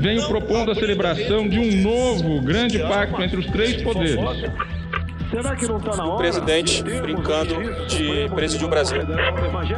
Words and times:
venho 0.00 0.26
propondo 0.26 0.70
a 0.70 0.74
celebração 0.74 1.46
de 1.46 1.58
um 1.58 1.82
novo 1.82 2.40
grande 2.40 2.78
pacto 2.78 3.22
entre 3.22 3.38
os 3.38 3.46
três 3.46 3.82
poderes. 3.82 4.16
Será 5.30 5.54
que 5.54 5.66
não 5.66 5.76
está 5.76 5.96
na 5.96 6.04
hora? 6.06 6.14
O 6.14 6.18
presidente 6.18 6.82
brincando 6.82 7.54
de 7.86 8.28
presidir 8.34 8.66
o 8.66 8.70
Brasil. 8.70 8.98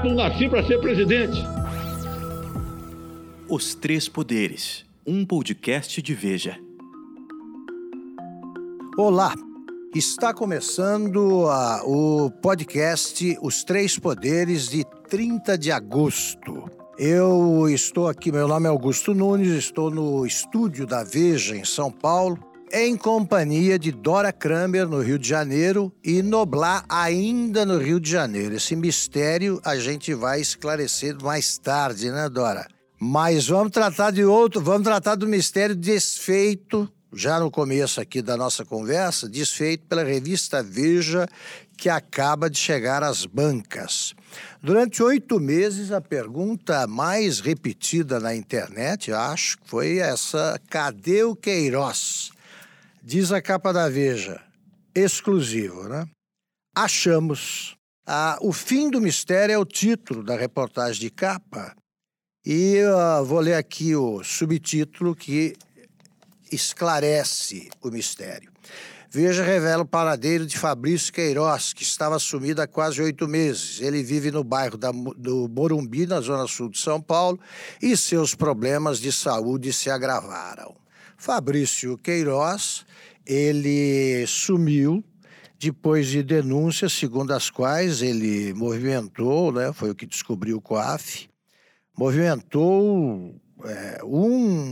Não 0.05 0.15
nasci 0.15 0.49
para 0.49 0.65
ser 0.65 0.79
presidente. 0.79 1.37
Os 3.49 3.75
Três 3.75 4.09
Poderes, 4.09 4.87
um 5.07 5.27
podcast 5.27 6.01
de 6.01 6.15
Veja. 6.15 6.57
Olá, 8.97 9.35
está 9.95 10.33
começando 10.33 11.49
a, 11.49 11.83
o 11.85 12.31
podcast 12.31 13.37
Os 13.43 13.63
Três 13.65 13.99
Poderes 13.99 14.69
de 14.69 14.87
30 15.11 15.59
de 15.59 15.71
agosto. 15.71 16.82
Eu 16.99 17.69
estou 17.71 18.07
aqui, 18.07 18.31
meu 18.31 18.47
nome 18.47 18.67
é 18.67 18.69
Augusto 18.69 19.15
Nunes, 19.15 19.49
estou 19.49 19.91
no 19.91 20.27
estúdio 20.27 20.87
da 20.87 21.03
Veja 21.03 21.57
em 21.57 21.65
São 21.65 21.91
Paulo, 21.91 22.39
em 22.71 22.97
companhia 22.99 23.79
de 23.79 23.91
Dora 23.91 24.31
Kramer 24.31 24.87
no 24.87 25.01
Rio 25.01 25.19
de 25.19 25.27
Janeiro 25.27 25.91
e 26.05 26.23
Noblar 26.23 26.85
ainda 26.91 27.65
no 27.65 27.79
Rio 27.79 27.99
de 27.99 28.11
Janeiro. 28.11 28.55
Esse 28.55 28.77
mistério 28.77 29.59
a 29.65 29.77
gente 29.77 30.13
vai 30.13 30.43
esclarecer 30.43 31.17
mais 31.23 31.57
tarde, 31.57 32.11
né, 32.11 32.29
Dora? 32.29 32.69
Mas 33.01 33.49
vamos 33.49 33.73
tratar 33.73 34.11
de 34.11 34.25
outro, 34.25 34.61
vamos 34.61 34.85
tratar 34.85 35.15
do 35.15 35.27
mistério 35.27 35.75
desfeito 35.75 36.87
já 37.15 37.41
no 37.41 37.51
começo 37.51 38.01
aqui 38.01 38.21
da 38.21 38.37
nossa 38.37 38.65
conversa, 38.65 39.29
desfeito 39.29 39.87
pela 39.87 40.05
revista 40.05 40.63
Veja, 40.63 41.27
que 41.77 41.89
acaba 41.89 42.49
de 42.49 42.59
chegar 42.59 43.03
às 43.03 43.27
bancas. 43.27 44.15
Durante 44.63 45.03
oito 45.03 45.39
meses, 45.41 45.91
a 45.93 46.01
pergunta 46.01 46.87
mais 46.87 47.41
repetida 47.41 48.21
na 48.21 48.35
internet, 48.35 49.13
acho, 49.13 49.59
foi 49.65 49.99
essa: 49.99 50.61
cadê 50.69 51.23
o 51.23 51.37
Queiroz? 51.37 52.31
Diz 53.03 53.33
a 53.33 53.43
capa 53.43 53.73
da 53.73 53.89
Veja, 53.89 54.41
exclusivo, 54.95 55.89
né? 55.89 56.07
Achamos. 56.75 57.77
Ah, 58.07 58.39
o 58.41 58.53
fim 58.53 58.91
do 58.91 59.01
mistério 59.01 59.53
é 59.53 59.59
o 59.59 59.65
título 59.65 60.23
da 60.23 60.37
reportagem 60.37 61.01
de 61.01 61.11
capa. 61.11 61.75
E 62.45 62.79
uh, 62.83 63.25
vou 63.25 63.39
ler 63.39 63.55
aqui 63.55 63.95
o 63.95 64.25
subtítulo 64.25 65.15
que 65.15 65.55
esclarece 66.51 67.71
o 67.81 67.89
mistério. 67.89 68.51
Veja 69.15 69.45
revela 69.45 69.83
o 69.83 69.87
paradeiro 69.87 70.47
de 70.47 70.57
Fabrício 70.57 71.13
Queiroz, 71.13 71.75
que 71.75 71.83
estava 71.83 72.19
sumido 72.19 72.63
há 72.63 72.67
quase 72.67 73.03
oito 73.03 73.29
meses. 73.29 73.79
Ele 73.79 74.03
vive 74.03 74.31
no 74.31 74.43
bairro 74.43 74.79
da, 74.79 74.91
do 74.91 75.51
Morumbi, 75.55 76.07
na 76.07 76.19
zona 76.23 76.47
sul 76.47 76.71
de 76.71 76.79
São 76.79 76.99
Paulo, 76.99 77.39
e 77.83 77.95
seus 77.95 78.35
problemas 78.35 78.99
de 78.99 79.13
saúde 79.13 79.71
se 79.71 79.91
agravaram. 79.91 80.75
Fabrício 81.19 81.99
Queiroz, 81.99 82.87
ele 83.27 84.25
sumiu 84.27 85.05
depois 85.59 86.07
de 86.07 86.23
denúncias, 86.23 86.95
segundo 86.95 87.33
as 87.33 87.51
quais 87.51 88.01
ele 88.01 88.55
movimentou, 88.55 89.53
né, 89.53 89.75
foi 89.75 89.91
o 89.91 89.95
que 89.95 90.07
descobriu 90.07 90.57
o 90.57 90.63
COAF, 90.63 91.29
movimentou 91.95 93.39
é, 93.65 94.01
1 94.03 94.29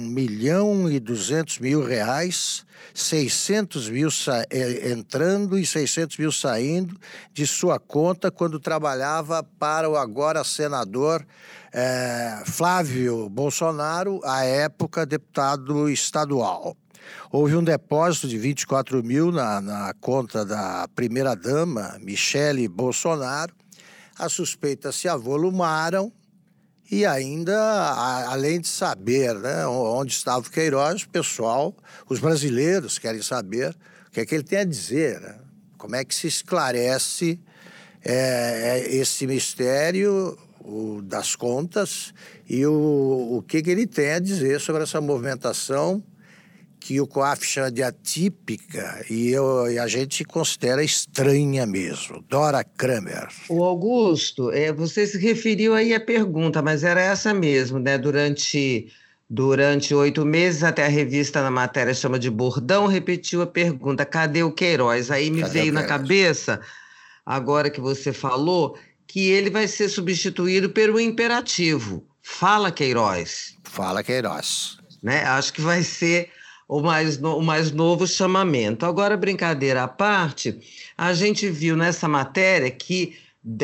milhão 0.09 0.91
e 0.91 0.99
200 0.99 1.59
mil 1.59 1.85
reais, 1.85 2.65
600 2.95 3.89
mil 3.89 4.09
é, 4.51 4.91
entrando 4.91 5.59
e 5.59 5.65
600 5.65 6.17
mil 6.19 6.33
saindo 6.33 6.99
de 7.33 7.47
sua 7.47 7.79
conta 7.79 8.31
quando 8.31 8.59
trabalhava 8.59 9.43
para 9.43 9.89
o 9.89 9.97
agora 9.97 10.43
senador 10.45 11.25
é, 11.73 12.43
Flávio 12.47 13.29
Bolsonaro, 13.29 14.21
à 14.25 14.45
época 14.45 15.07
deputado 15.07 15.89
estadual. 15.89 16.77
Houve 17.31 17.57
um 17.57 17.63
depósito 17.63 18.29
de 18.29 18.39
24 18.39 19.03
mil 19.03 19.33
na, 19.33 19.61
na 19.61 19.95
conta 20.01 20.45
da 20.45 20.87
primeira-dama, 20.95 21.99
Michele 22.01 22.69
Bolsonaro. 22.69 23.55
As 24.19 24.33
suspeitas 24.33 24.97
se 24.97 25.09
avolumaram 25.09 26.13
e 26.91 27.07
ainda, 27.07 27.57
além 28.27 28.61
de 28.61 28.67
saber 28.67 29.35
né, 29.35 29.65
onde 29.67 30.13
estava 30.13 30.41
o 30.41 30.51
Queiroz, 30.51 31.05
o 31.05 31.09
pessoal, 31.09 31.75
os 32.09 32.19
brasileiros 32.19 32.99
querem 32.99 33.23
saber 33.23 33.77
o 34.09 34.11
que 34.11 34.21
é 34.21 34.27
que 34.27 34.35
ele 34.35 34.43
tem 34.43 34.59
a 34.59 34.65
dizer, 34.65 35.21
né? 35.21 35.39
como 35.79 35.95
é 35.95 36.05
que 36.05 36.15
se 36.15 36.27
esclarece 36.27 37.39
é, 38.05 38.81
é 38.81 38.95
esse 38.97 39.27
mistério 39.27 40.37
o, 40.59 41.01
das 41.03 41.37
contas 41.37 42.13
e 42.49 42.67
o, 42.67 43.37
o 43.39 43.45
que, 43.47 43.63
que 43.63 43.71
ele 43.71 43.87
tem 43.87 44.13
a 44.13 44.19
dizer 44.19 44.61
sobre 44.61 44.83
essa 44.83 45.01
movimentação 45.01 46.03
que 46.81 47.01
o 47.01 47.07
COAF 47.07 47.45
chama 47.45 47.71
de 47.71 47.83
atípica 47.83 49.05
e, 49.11 49.29
eu, 49.29 49.71
e 49.71 49.79
a 49.79 49.87
gente 49.87 50.25
considera 50.25 50.83
estranha 50.83 51.67
mesmo. 51.67 52.25
Dora 52.29 52.65
Kramer. 52.65 53.29
O 53.49 53.63
Augusto, 53.63 54.51
é, 54.51 54.73
você 54.73 55.07
se 55.07 55.19
referiu 55.19 55.75
aí 55.75 55.95
à 55.95 56.01
pergunta, 56.01 56.63
mas 56.63 56.83
era 56.83 57.01
essa 57.01 57.35
mesmo, 57.35 57.79
né? 57.79 57.99
Durante 57.99 58.91
durante 59.33 59.95
oito 59.95 60.27
meses, 60.27 60.65
até 60.65 60.87
a 60.87 60.89
revista 60.89 61.41
na 61.41 61.51
matéria 61.53 61.95
chama 61.95 62.19
de 62.19 62.29
bordão, 62.29 62.87
repetiu 62.87 63.43
a 63.43 63.47
pergunta: 63.47 64.05
cadê 64.05 64.43
o 64.43 64.51
Queiroz? 64.51 65.11
Aí 65.11 65.31
me 65.31 65.43
cadê 65.43 65.61
veio 65.61 65.73
na 65.73 65.85
cabeça, 65.85 66.61
agora 67.25 67.71
que 67.71 67.81
você 67.81 68.13
falou, 68.13 68.77
que 69.07 69.29
ele 69.29 69.51
vai 69.51 69.69
ser 69.69 69.89
substituído 69.89 70.71
pelo 70.71 70.99
imperativo. 70.99 72.05
Fala, 72.23 72.73
Queiroz. 72.73 73.57
Fala, 73.65 74.03
Queiroz. 74.03 74.79
Né? 75.03 75.25
Acho 75.25 75.53
que 75.53 75.61
vai 75.61 75.83
ser 75.83 76.31
o 76.71 76.81
mais, 76.81 77.19
no, 77.19 77.37
o 77.37 77.43
mais 77.43 77.73
novo 77.73 78.07
chamamento. 78.07 78.87
Agora, 78.87 79.17
brincadeira 79.17 79.83
à 79.83 79.89
parte, 79.89 80.57
a 80.97 81.13
gente 81.13 81.51
viu 81.51 81.77
nessa 81.77 82.07
matéria 82.07 82.71
que 82.71 83.17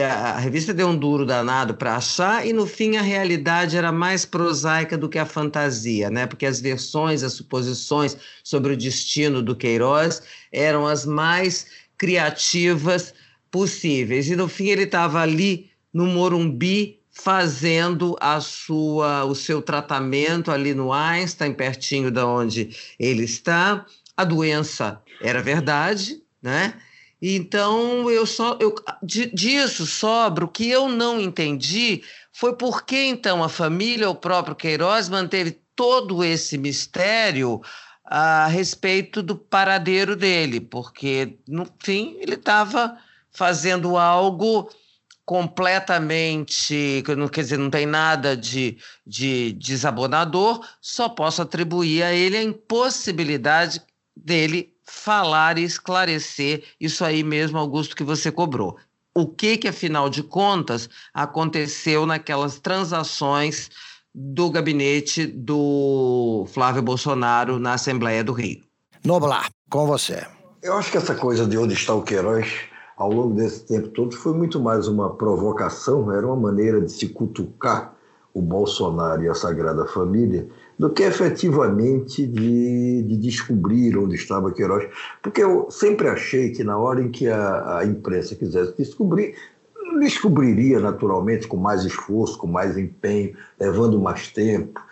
a 0.02 0.40
revista 0.40 0.74
deu 0.74 0.88
um 0.88 0.96
duro 0.96 1.24
danado 1.24 1.74
para 1.74 1.96
achar 1.96 2.44
e 2.44 2.52
no 2.52 2.66
fim 2.66 2.96
a 2.96 3.02
realidade 3.02 3.76
era 3.76 3.92
mais 3.92 4.24
prosaica 4.24 4.98
do 4.98 5.08
que 5.08 5.20
a 5.20 5.26
fantasia, 5.26 6.10
né? 6.10 6.26
Porque 6.26 6.46
as 6.46 6.60
versões, 6.60 7.22
as 7.22 7.34
suposições 7.34 8.16
sobre 8.42 8.72
o 8.72 8.76
destino 8.76 9.40
do 9.40 9.54
Queiroz 9.54 10.22
eram 10.50 10.84
as 10.84 11.06
mais 11.06 11.66
criativas 11.96 13.14
possíveis. 13.52 14.28
E 14.28 14.34
no 14.34 14.48
fim 14.48 14.66
ele 14.66 14.82
estava 14.82 15.20
ali 15.20 15.70
no 15.92 16.06
Morumbi 16.06 16.98
fazendo 17.18 18.16
a 18.20 18.40
sua, 18.40 19.24
o 19.24 19.34
seu 19.34 19.62
tratamento 19.62 20.50
ali 20.50 20.74
no 20.74 20.92
Einstein, 20.92 21.54
pertinho 21.54 22.10
de 22.10 22.20
onde 22.20 22.76
ele 22.98 23.24
está. 23.24 23.86
A 24.16 24.24
doença 24.24 25.00
era 25.20 25.42
verdade, 25.42 26.22
né? 26.42 26.74
Então 27.20 28.10
eu 28.10 28.26
só 28.26 28.58
eu, 28.60 28.74
disso 29.02 29.86
sobra 29.86 30.44
o 30.44 30.48
que 30.48 30.68
eu 30.68 30.88
não 30.88 31.18
entendi 31.18 32.02
foi 32.30 32.54
por 32.54 32.84
que 32.84 33.06
então 33.06 33.42
a 33.42 33.48
família, 33.48 34.10
o 34.10 34.14
próprio 34.14 34.54
Queiroz 34.54 35.08
manteve 35.08 35.58
todo 35.74 36.22
esse 36.22 36.58
mistério 36.58 37.62
a 38.04 38.46
respeito 38.46 39.22
do 39.22 39.34
paradeiro 39.34 40.14
dele, 40.14 40.60
porque 40.60 41.38
no 41.48 41.66
fim 41.82 42.18
ele 42.20 42.34
estava 42.34 42.98
fazendo 43.32 43.96
algo 43.96 44.68
completamente, 45.26 47.02
quer 47.32 47.42
dizer, 47.42 47.58
não 47.58 47.68
tem 47.68 47.84
nada 47.84 48.36
de, 48.36 48.78
de 49.04 49.52
desabonador, 49.54 50.64
só 50.80 51.08
posso 51.08 51.42
atribuir 51.42 52.04
a 52.04 52.14
ele 52.14 52.36
a 52.36 52.42
impossibilidade 52.42 53.82
dele 54.16 54.72
falar 54.84 55.58
e 55.58 55.64
esclarecer 55.64 56.62
isso 56.80 57.04
aí 57.04 57.24
mesmo, 57.24 57.58
Augusto, 57.58 57.96
que 57.96 58.04
você 58.04 58.30
cobrou. 58.30 58.76
O 59.12 59.26
que 59.26 59.56
que, 59.56 59.66
afinal 59.66 60.08
de 60.08 60.22
contas, 60.22 60.88
aconteceu 61.12 62.06
naquelas 62.06 62.60
transações 62.60 63.68
do 64.14 64.48
gabinete 64.48 65.26
do 65.26 66.46
Flávio 66.52 66.82
Bolsonaro 66.82 67.58
na 67.58 67.74
Assembleia 67.74 68.22
do 68.22 68.32
Rio? 68.32 68.62
Noblar, 69.04 69.50
com 69.68 69.86
você. 69.86 70.24
Eu 70.62 70.74
acho 70.74 70.90
que 70.90 70.98
essa 70.98 71.16
coisa 71.16 71.46
de 71.46 71.58
onde 71.58 71.74
está 71.74 71.94
o 71.94 72.02
Queiroz 72.02 72.46
ao 72.96 73.12
longo 73.12 73.34
desse 73.34 73.64
tempo 73.64 73.88
todo 73.88 74.16
foi 74.16 74.32
muito 74.32 74.58
mais 74.58 74.88
uma 74.88 75.10
provocação, 75.14 76.10
era 76.10 76.26
uma 76.26 76.36
maneira 76.36 76.80
de 76.80 76.90
se 76.90 77.08
cutucar 77.08 77.94
o 78.32 78.40
Bolsonaro 78.40 79.22
e 79.22 79.28
a 79.28 79.34
Sagrada 79.34 79.86
Família, 79.86 80.46
do 80.78 80.90
que 80.90 81.02
efetivamente 81.02 82.26
de, 82.26 83.02
de 83.02 83.16
descobrir 83.16 83.96
onde 83.96 84.14
estava 84.14 84.52
Queiroz. 84.52 84.88
Porque 85.22 85.42
eu 85.42 85.70
sempre 85.70 86.08
achei 86.08 86.50
que 86.50 86.62
na 86.62 86.76
hora 86.76 87.00
em 87.00 87.10
que 87.10 87.28
a, 87.28 87.78
a 87.78 87.86
imprensa 87.86 88.34
quisesse 88.34 88.76
descobrir, 88.76 89.34
descobriria 89.98 90.80
naturalmente 90.80 91.46
com 91.46 91.56
mais 91.56 91.84
esforço, 91.84 92.36
com 92.36 92.46
mais 92.46 92.76
empenho, 92.76 93.34
levando 93.58 93.98
mais 93.98 94.28
tempo, 94.28 94.82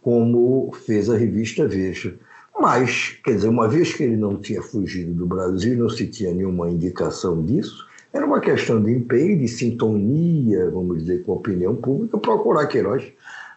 como 0.00 0.72
fez 0.86 1.10
a 1.10 1.16
revista 1.16 1.66
Veja. 1.66 2.16
Mas, 2.58 3.18
quer 3.24 3.34
dizer, 3.34 3.48
uma 3.48 3.68
vez 3.68 3.92
que 3.92 4.04
ele 4.04 4.16
não 4.16 4.36
tinha 4.36 4.62
fugido 4.62 5.12
do 5.12 5.26
Brasil, 5.26 5.76
não 5.76 5.88
se 5.88 6.06
tinha 6.06 6.32
nenhuma 6.32 6.70
indicação 6.70 7.44
disso, 7.44 7.86
era 8.12 8.24
uma 8.24 8.40
questão 8.40 8.80
de 8.80 8.92
empenho, 8.92 9.38
de 9.40 9.48
sintonia, 9.48 10.70
vamos 10.70 11.00
dizer, 11.00 11.24
com 11.24 11.32
a 11.32 11.34
opinião 11.34 11.74
pública, 11.74 12.16
procurar 12.16 12.66
Queiroz. 12.68 13.04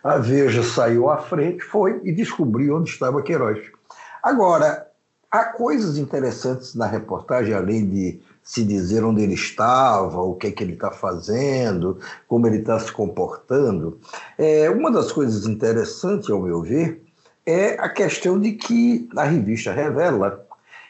A 0.03 0.17
Veja 0.17 0.63
saiu 0.63 1.09
à 1.09 1.17
frente, 1.17 1.63
foi 1.63 2.01
e 2.03 2.11
descobriu 2.11 2.75
onde 2.75 2.89
estava 2.89 3.21
Queiroz. 3.21 3.59
Agora, 4.23 4.87
há 5.29 5.45
coisas 5.45 5.97
interessantes 5.97 6.73
na 6.73 6.87
reportagem, 6.87 7.53
além 7.53 7.87
de 7.87 8.19
se 8.41 8.63
dizer 8.63 9.03
onde 9.03 9.21
ele 9.21 9.35
estava, 9.35 10.21
o 10.21 10.33
que 10.33 10.47
é 10.47 10.51
que 10.51 10.63
ele 10.63 10.73
está 10.73 10.89
fazendo, 10.89 11.99
como 12.27 12.47
ele 12.47 12.57
está 12.57 12.79
se 12.79 12.91
comportando. 12.91 13.99
É, 14.37 14.69
uma 14.69 14.89
das 14.89 15.11
coisas 15.11 15.45
interessantes, 15.45 16.29
ao 16.29 16.41
meu 16.41 16.61
ver, 16.63 17.03
é 17.47 17.77
a 17.79 17.87
questão 17.87 18.37
de 18.37 18.51
que 18.51 19.07
a 19.15 19.23
revista 19.23 19.71
revela 19.71 20.45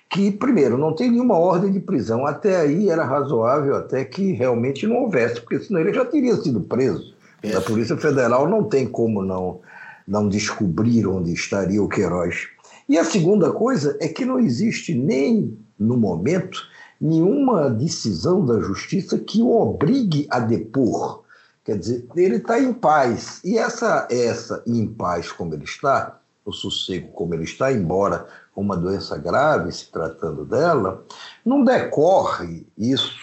que, 0.09 0.31
primeiro, 0.31 0.75
não 0.75 0.92
tem 0.92 1.12
nenhuma 1.12 1.38
ordem 1.38 1.71
de 1.71 1.80
prisão. 1.80 2.25
Até 2.25 2.56
aí 2.62 2.89
era 2.89 3.06
razoável 3.06 3.75
até 3.75 4.04
que 4.04 4.31
realmente 4.31 4.88
não 4.88 5.04
houvesse, 5.04 5.39
porque 5.39 5.59
senão 5.59 5.81
ele 5.81 5.94
já 5.94 6.04
teria 6.04 6.36
sido 6.38 6.59
preso. 6.62 7.13
A 7.56 7.62
Polícia 7.62 7.95
Federal 7.95 8.50
não 8.50 8.63
tem 8.63 8.88
como 8.88 9.21
não, 9.21 9.59
não 10.07 10.27
descobrir 10.27 11.06
onde 11.06 11.31
estaria 11.31 11.81
o 11.81 11.88
Queiroz. 11.88 12.48
E 12.89 12.98
a 12.98 13.03
segunda 13.03 13.51
coisa 13.51 13.95
é 14.01 14.07
que 14.07 14.25
não 14.25 14.39
existe 14.39 14.95
nem, 14.95 15.56
no 15.77 15.95
momento, 15.95 16.60
nenhuma 17.00 17.69
decisão 17.69 18.44
da 18.44 18.60
Justiça 18.60 19.19
que 19.19 19.44
o 19.44 19.51
obrigue 19.51 20.25
a 20.31 20.39
depor. 20.39 21.24
Quer 21.63 21.77
dizer, 21.77 22.07
ele 22.15 22.38
está 22.38 22.60
em 22.60 22.74
paz. 22.74 23.42
E 23.44 23.60
essa, 23.60 24.07
essa 24.10 24.63
em 24.65 24.88
paz 24.88 25.31
como 25.31 25.53
ele 25.53 25.65
está, 25.65 26.18
o 26.49 26.53
sossego 26.53 27.09
como 27.09 27.33
ele 27.33 27.44
está, 27.44 27.71
embora 27.71 28.27
uma 28.55 28.75
doença 28.75 29.17
grave, 29.17 29.71
se 29.71 29.91
tratando 29.91 30.45
dela, 30.45 31.03
não 31.45 31.63
decorre 31.63 32.65
isso 32.77 33.19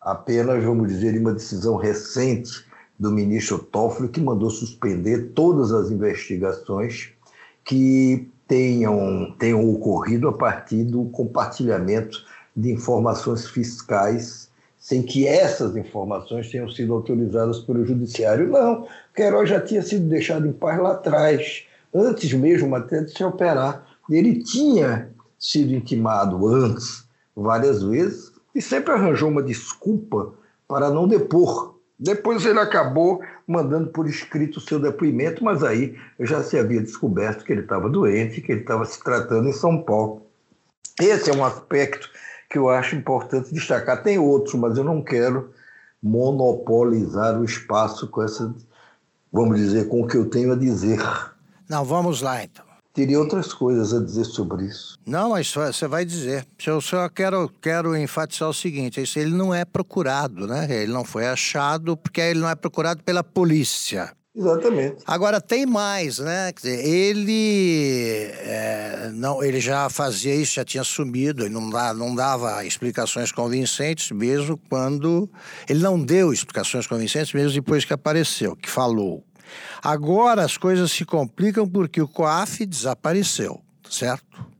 apenas, 0.00 0.62
vamos 0.64 0.88
dizer, 0.88 1.12
de 1.12 1.18
uma 1.18 1.32
decisão 1.32 1.76
recente 1.76 2.64
do 2.98 3.10
ministro 3.10 3.58
Toffoli, 3.58 4.08
que 4.08 4.20
mandou 4.20 4.50
suspender 4.50 5.32
todas 5.34 5.72
as 5.72 5.90
investigações 5.90 7.12
que 7.64 8.28
tenham, 8.46 9.34
tenham 9.38 9.68
ocorrido 9.68 10.28
a 10.28 10.32
partir 10.32 10.84
do 10.84 11.04
compartilhamento 11.06 12.24
de 12.56 12.70
informações 12.70 13.46
fiscais 13.48 14.50
sem 14.78 15.00
que 15.00 15.28
essas 15.28 15.76
informações 15.76 16.50
tenham 16.50 16.68
sido 16.68 16.92
autorizadas 16.92 17.60
pelo 17.60 17.86
judiciário. 17.86 18.48
Não, 18.48 18.88
Queiroz 19.14 19.48
já 19.48 19.60
tinha 19.60 19.80
sido 19.80 20.08
deixado 20.08 20.44
em 20.44 20.52
paz 20.52 20.80
lá 20.80 20.92
atrás, 20.92 21.64
antes 21.94 22.32
mesmo 22.32 22.74
até 22.74 23.00
de 23.02 23.12
se 23.12 23.22
operar. 23.24 23.86
Ele 24.08 24.42
tinha 24.42 25.10
sido 25.38 25.72
intimado 25.72 26.46
antes, 26.46 27.04
várias 27.34 27.82
vezes, 27.82 28.32
e 28.54 28.60
sempre 28.60 28.92
arranjou 28.92 29.28
uma 29.30 29.42
desculpa 29.42 30.34
para 30.68 30.90
não 30.90 31.08
depor. 31.08 31.74
Depois 31.98 32.44
ele 32.44 32.58
acabou 32.58 33.20
mandando 33.46 33.90
por 33.90 34.08
escrito 34.08 34.56
o 34.56 34.60
seu 34.60 34.80
depoimento, 34.80 35.44
mas 35.44 35.62
aí 35.62 35.96
já 36.20 36.42
se 36.42 36.58
havia 36.58 36.80
descoberto 36.80 37.44
que 37.44 37.52
ele 37.52 37.62
estava 37.62 37.88
doente, 37.88 38.40
que 38.40 38.52
ele 38.52 38.62
estava 38.62 38.84
se 38.84 39.02
tratando 39.02 39.48
em 39.48 39.52
São 39.52 39.82
Paulo. 39.82 40.22
Esse 41.00 41.30
é 41.30 41.34
um 41.34 41.44
aspecto 41.44 42.10
que 42.50 42.58
eu 42.58 42.68
acho 42.68 42.96
importante 42.96 43.54
destacar. 43.54 44.02
Tem 44.02 44.18
outros, 44.18 44.54
mas 44.54 44.76
eu 44.76 44.84
não 44.84 45.02
quero 45.02 45.50
monopolizar 46.02 47.40
o 47.40 47.44
espaço 47.44 48.08
com 48.08 48.22
essa, 48.22 48.54
vamos 49.32 49.58
dizer, 49.58 49.88
com 49.88 50.02
o 50.02 50.06
que 50.06 50.16
eu 50.16 50.28
tenho 50.28 50.52
a 50.52 50.56
dizer. 50.56 50.98
Não, 51.72 51.86
vamos 51.86 52.20
lá 52.20 52.44
então. 52.44 52.66
Teria 52.92 53.18
outras 53.18 53.54
coisas 53.54 53.94
a 53.94 54.04
dizer 54.04 54.26
sobre 54.26 54.66
isso. 54.66 54.98
Não, 55.06 55.30
mas 55.30 55.50
você 55.50 55.88
vai 55.88 56.04
dizer. 56.04 56.46
Eu 56.66 56.82
só 56.82 57.08
quero, 57.08 57.50
quero 57.62 57.96
enfatizar 57.96 58.46
o 58.46 58.52
seguinte: 58.52 59.00
ele 59.16 59.30
não 59.30 59.54
é 59.54 59.64
procurado, 59.64 60.46
né? 60.46 60.66
Ele 60.68 60.92
não 60.92 61.02
foi 61.02 61.26
achado 61.26 61.96
porque 61.96 62.20
ele 62.20 62.40
não 62.40 62.50
é 62.50 62.54
procurado 62.54 63.02
pela 63.02 63.24
polícia. 63.24 64.12
Exatamente. 64.36 65.02
Agora 65.06 65.40
tem 65.40 65.64
mais, 65.64 66.18
né? 66.18 66.52
Quer 66.52 66.60
dizer, 66.60 66.86
ele 66.86 68.30
é, 68.40 69.10
não, 69.14 69.42
ele 69.42 69.60
já 69.60 69.88
fazia 69.88 70.34
isso, 70.34 70.54
já 70.54 70.64
tinha 70.64 70.84
sumido, 70.84 71.44
ele 71.44 71.54
não, 71.54 71.70
dá, 71.70 71.94
não 71.94 72.14
dava 72.14 72.64
explicações 72.66 73.32
convincentes, 73.32 74.10
mesmo 74.10 74.58
quando 74.68 75.28
ele 75.66 75.82
não 75.82 75.98
deu 75.98 76.34
explicações 76.34 76.86
convincentes, 76.86 77.32
mesmo 77.32 77.52
depois 77.52 77.84
que 77.86 77.94
apareceu, 77.94 78.54
que 78.56 78.68
falou. 78.68 79.24
Agora 79.82 80.44
as 80.44 80.56
coisas 80.56 80.92
se 80.92 81.04
complicam 81.04 81.68
porque 81.68 82.00
o 82.00 82.08
COAF 82.08 82.64
desapareceu, 82.66 83.60
certo? 83.88 84.52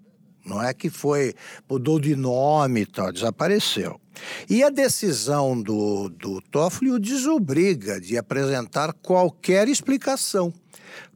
Não 0.45 0.63
é 0.63 0.75
que 0.75 0.91
foi, 0.91 1.35
mudou 1.71 2.01
de 2.01 2.17
nome 2.17 2.81
e 2.81 2.87
tal, 2.87 3.13
desapareceu. 3.13 4.01
E 4.49 4.63
a 4.63 4.71
decisão 4.71 5.61
do, 5.61 6.09
do 6.09 6.41
Toffoli 6.41 6.91
o 6.91 6.99
desobriga 6.99 8.01
de 8.01 8.19
apresentar 8.19 8.93
qualquer 8.93 9.69
explicação. 9.69 10.53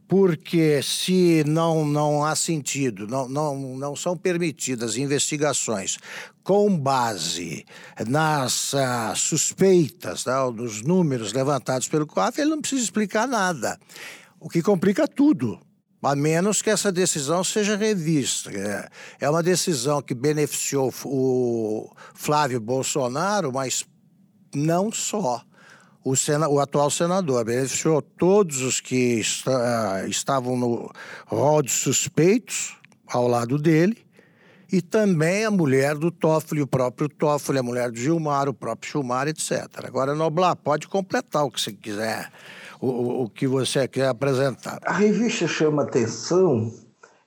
Porque 0.07 0.81
se 0.81 1.43
não, 1.45 1.85
não 1.85 2.23
há 2.23 2.35
sentido, 2.35 3.05
não, 3.07 3.27
não, 3.27 3.77
não 3.77 3.95
são 3.95 4.15
permitidas 4.15 4.95
investigações 4.95 5.97
com 6.43 6.77
base 6.77 7.65
nas 8.07 8.71
uh, 8.73 9.13
suspeitas, 9.15 10.25
né, 10.25 10.33
dos 10.55 10.81
números 10.81 11.33
levantados 11.33 11.89
pelo 11.89 12.07
COAF, 12.07 12.39
ele 12.39 12.51
não 12.51 12.61
precisa 12.61 12.83
explicar 12.83 13.27
nada. 13.27 13.77
O 14.39 14.47
que 14.47 14.61
complica 14.61 15.07
tudo 15.07 15.59
a 16.01 16.15
menos 16.15 16.61
que 16.61 16.69
essa 16.69 16.91
decisão 16.91 17.43
seja 17.43 17.75
revista. 17.75 18.49
É, 18.51 18.89
é 19.19 19.29
uma 19.29 19.43
decisão 19.43 20.01
que 20.01 20.13
beneficiou 20.13 20.93
o 21.03 21.91
Flávio 22.13 22.61
Bolsonaro, 22.61 23.51
mas 23.51 23.83
não 24.55 24.91
só. 24.91 25.43
O, 26.09 26.15
sena, 26.15 26.47
o 26.47 26.57
atual 26.61 26.89
senador 26.89 27.43
beneficiou 27.43 28.01
todos 28.01 28.61
os 28.61 28.79
que 28.79 29.19
está, 29.19 30.07
estavam 30.07 30.55
no 30.55 30.89
rol 31.25 31.61
de 31.61 31.69
suspeitos 31.69 32.77
ao 33.05 33.27
lado 33.27 33.57
dele 33.57 33.97
e 34.71 34.81
também 34.81 35.43
a 35.43 35.51
mulher 35.51 35.95
do 35.95 36.09
Toffoli, 36.09 36.61
o 36.61 36.67
próprio 36.67 37.09
Toffoli, 37.09 37.59
a 37.59 37.63
mulher 37.63 37.91
do 37.91 37.97
Gilmar, 37.97 38.47
o 38.47 38.53
próprio 38.53 38.89
Gilmar, 38.89 39.27
etc. 39.27 39.67
Agora, 39.83 40.15
Noblar, 40.15 40.55
pode 40.55 40.87
completar 40.87 41.43
o 41.43 41.51
que 41.51 41.59
você 41.59 41.73
quiser 41.73 42.31
o, 42.79 43.23
o 43.23 43.29
que 43.29 43.45
você 43.45 43.85
quer 43.85 44.07
apresentar. 44.07 44.79
A 44.85 44.93
revista 44.93 45.45
chama 45.45 45.83
atenção, 45.83 46.71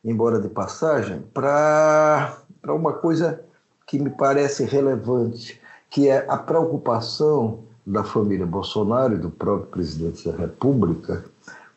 embora 0.02 0.40
de 0.40 0.48
passagem, 0.48 1.20
para 1.34 2.34
uma 2.64 2.94
coisa 2.94 3.44
que 3.86 3.98
me 3.98 4.08
parece 4.08 4.64
relevante, 4.64 5.60
que 5.90 6.08
é 6.08 6.24
a 6.26 6.38
preocupação 6.38 7.68
da 7.86 8.04
família 8.04 8.46
Bolsonaro 8.46 9.14
e 9.14 9.18
do 9.18 9.30
próprio 9.30 9.68
presidente 9.68 10.28
da 10.28 10.36
República 10.36 11.24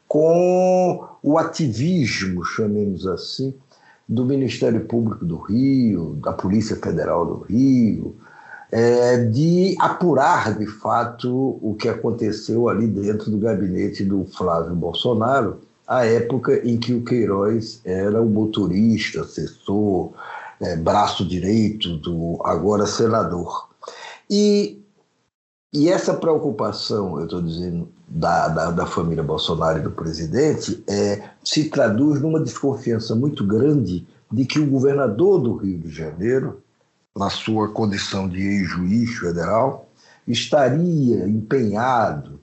com 0.07 1.07
o 1.23 1.37
ativismo, 1.39 2.43
chamemos 2.43 3.07
assim, 3.07 3.53
do 4.07 4.25
Ministério 4.25 4.85
Público 4.85 5.25
do 5.25 5.37
Rio, 5.37 6.17
da 6.21 6.33
Polícia 6.33 6.75
Federal 6.75 7.25
do 7.25 7.37
Rio, 7.45 8.15
é, 8.71 9.23
de 9.25 9.75
apurar 9.79 10.57
de 10.57 10.67
fato 10.67 11.59
o 11.61 11.75
que 11.79 11.87
aconteceu 11.87 12.69
ali 12.69 12.87
dentro 12.87 13.31
do 13.31 13.37
gabinete 13.39 14.03
do 14.03 14.25
Flávio 14.25 14.75
Bolsonaro, 14.75 15.61
a 15.87 16.05
época 16.05 16.61
em 16.67 16.77
que 16.77 16.93
o 16.93 17.03
Queiroz 17.03 17.81
era 17.83 18.21
o 18.21 18.29
motorista, 18.29 19.21
assessor, 19.21 20.11
é, 20.59 20.75
braço 20.75 21.25
direito 21.25 21.97
do 21.97 22.39
agora 22.43 22.85
senador. 22.85 23.67
E, 24.29 24.82
e 25.73 25.89
essa 25.89 26.13
preocupação, 26.13 27.17
eu 27.17 27.23
estou 27.23 27.41
dizendo, 27.41 27.89
da, 28.07 28.47
da, 28.47 28.69
da, 28.69 28.85
família 28.85 29.23
Bolsonaro 29.23 29.79
e 29.79 29.81
do 29.81 29.89
presidente 29.89 30.83
é, 30.87 31.23
se 31.43 31.67
traduz 31.67 32.21
numa 32.21 32.39
desconfiança 32.39 33.15
muito 33.15 33.43
grande 33.43 34.05
de 34.31 34.45
que 34.45 34.59
o 34.59 34.67
governador 34.67 35.41
do 35.41 35.55
Rio 35.55 35.79
de 35.79 35.89
Janeiro, 35.89 36.61
na 37.17 37.31
sua 37.31 37.69
condição 37.69 38.29
de 38.29 38.39
ex-juiz 38.39 39.17
federal, 39.17 39.89
estaria 40.27 41.27
empenhado, 41.27 42.39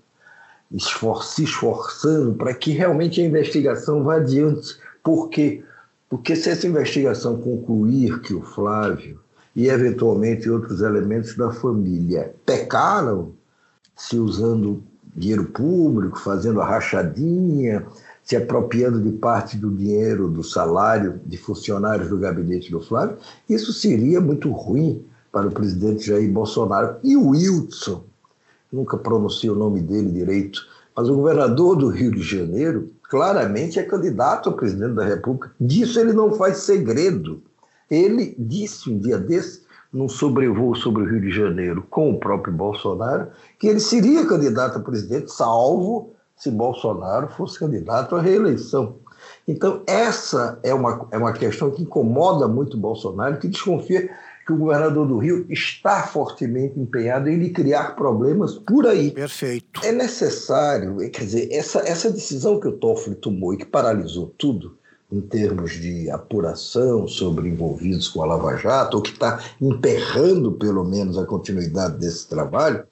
esfor 0.72 1.22
se 1.24 1.44
esforçando 1.44 2.34
para 2.34 2.52
que 2.52 2.72
realmente 2.72 3.20
a 3.20 3.24
investigação 3.24 4.02
vá 4.02 4.16
adiante. 4.16 4.76
Por 5.04 5.28
quê? 5.28 5.62
Porque 6.08 6.34
se 6.34 6.50
essa 6.50 6.66
investigação 6.66 7.40
concluir 7.40 8.20
que 8.22 8.34
o 8.34 8.42
Flávio 8.42 9.19
e 9.54 9.68
eventualmente 9.68 10.48
outros 10.48 10.80
elementos 10.80 11.36
da 11.36 11.50
família 11.52 12.34
pecaram, 12.46 13.32
se 13.96 14.18
usando 14.18 14.82
dinheiro 15.14 15.44
público, 15.46 16.18
fazendo 16.18 16.60
a 16.60 16.66
rachadinha, 16.66 17.84
se 18.22 18.36
apropriando 18.36 19.00
de 19.00 19.10
parte 19.12 19.56
do 19.56 19.70
dinheiro 19.70 20.28
do 20.28 20.42
salário 20.42 21.20
de 21.26 21.36
funcionários 21.36 22.08
do 22.08 22.18
gabinete 22.18 22.70
do 22.70 22.80
Flávio, 22.80 23.16
isso 23.48 23.72
seria 23.72 24.20
muito 24.20 24.50
ruim 24.52 25.04
para 25.32 25.48
o 25.48 25.52
presidente 25.52 26.06
Jair 26.06 26.30
Bolsonaro. 26.30 26.96
E 27.02 27.16
o 27.16 27.30
Wilson, 27.30 28.04
nunca 28.72 28.96
pronunciei 28.96 29.50
o 29.50 29.56
nome 29.56 29.80
dele 29.80 30.10
direito, 30.10 30.60
mas 30.94 31.08
o 31.08 31.16
governador 31.16 31.76
do 31.76 31.88
Rio 31.88 32.12
de 32.12 32.22
Janeiro 32.22 32.90
claramente 33.02 33.78
é 33.78 33.82
candidato 33.82 34.48
a 34.48 34.52
presidente 34.52 34.94
da 34.94 35.04
República. 35.04 35.50
Disso 35.60 35.98
ele 35.98 36.12
não 36.12 36.32
faz 36.34 36.58
segredo. 36.58 37.42
Ele 37.90 38.34
disse 38.38 38.90
um 38.90 38.98
dia 38.98 39.18
desse, 39.18 39.62
num 39.92 40.08
sobrevoo 40.08 40.74
sobre 40.76 41.02
o 41.02 41.06
Rio 41.06 41.20
de 41.20 41.30
Janeiro 41.30 41.84
com 41.90 42.10
o 42.10 42.20
próprio 42.20 42.52
Bolsonaro, 42.52 43.28
que 43.58 43.66
ele 43.66 43.80
seria 43.80 44.26
candidato 44.26 44.78
a 44.78 44.82
presidente, 44.82 45.32
salvo 45.32 46.14
se 46.36 46.50
Bolsonaro 46.50 47.28
fosse 47.28 47.58
candidato 47.58 48.16
à 48.16 48.20
reeleição. 48.20 48.96
Então, 49.46 49.82
essa 49.86 50.58
é 50.62 50.72
uma, 50.72 51.06
é 51.10 51.18
uma 51.18 51.32
questão 51.32 51.70
que 51.70 51.82
incomoda 51.82 52.48
muito 52.48 52.76
Bolsonaro, 52.76 53.38
que 53.38 53.48
desconfia 53.48 54.08
que 54.46 54.52
o 54.52 54.56
governador 54.56 55.06
do 55.06 55.18
Rio 55.18 55.44
está 55.50 56.02
fortemente 56.02 56.78
empenhado 56.78 57.28
em 57.28 57.36
lhe 57.36 57.50
criar 57.50 57.94
problemas 57.94 58.54
por 58.54 58.86
aí. 58.86 59.10
Perfeito. 59.10 59.80
É 59.84 59.92
necessário, 59.92 60.96
quer 61.10 61.24
dizer, 61.24 61.52
essa, 61.52 61.80
essa 61.80 62.10
decisão 62.10 62.58
que 62.58 62.68
o 62.68 62.72
Toffoli 62.72 63.16
tomou 63.16 63.52
e 63.52 63.58
que 63.58 63.66
paralisou 63.66 64.34
tudo, 64.38 64.76
em 65.12 65.20
termos 65.20 65.72
de 65.72 66.10
apuração 66.10 67.08
sobre 67.08 67.48
envolvidos 67.48 68.08
com 68.08 68.22
a 68.22 68.26
Lava 68.26 68.56
Jato, 68.56 68.96
ou 68.96 69.02
que 69.02 69.10
está 69.10 69.42
emperrando, 69.60 70.52
pelo 70.52 70.84
menos, 70.84 71.18
a 71.18 71.26
continuidade 71.26 71.98
desse 71.98 72.28
trabalho, 72.28 72.84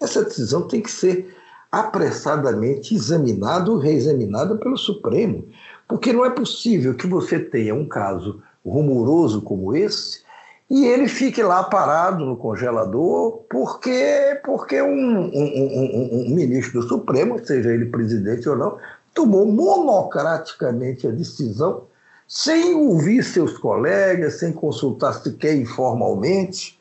essa 0.00 0.24
decisão 0.24 0.62
tem 0.62 0.80
que 0.80 0.90
ser 0.90 1.34
apressadamente 1.70 2.94
examinada 2.94 3.70
ou 3.70 3.78
reexaminada 3.78 4.56
pelo 4.56 4.78
Supremo. 4.78 5.46
Porque 5.86 6.12
não 6.12 6.24
é 6.24 6.30
possível 6.30 6.94
que 6.94 7.06
você 7.06 7.38
tenha 7.38 7.74
um 7.74 7.86
caso 7.86 8.42
rumoroso 8.64 9.42
como 9.42 9.74
esse 9.76 10.24
e 10.68 10.84
ele 10.84 11.06
fique 11.06 11.42
lá 11.42 11.62
parado 11.62 12.24
no 12.24 12.36
congelador 12.36 13.44
porque, 13.48 14.40
porque 14.44 14.82
um, 14.82 14.88
um, 14.88 15.30
um, 15.32 16.26
um, 16.26 16.34
ministro 16.34 16.80
do 16.80 16.88
Supremo, 16.88 17.38
seja 17.44 17.70
ele 17.72 17.86
presidente 17.86 18.48
ou 18.48 18.56
não, 18.56 18.78
tomou 19.16 19.46
monocraticamente 19.46 21.08
a 21.08 21.10
decisão 21.10 21.84
sem 22.28 22.74
ouvir 22.74 23.24
seus 23.24 23.56
colegas, 23.56 24.34
sem 24.34 24.52
consultar 24.52 25.14
sequer 25.14 25.56
informalmente, 25.56 26.76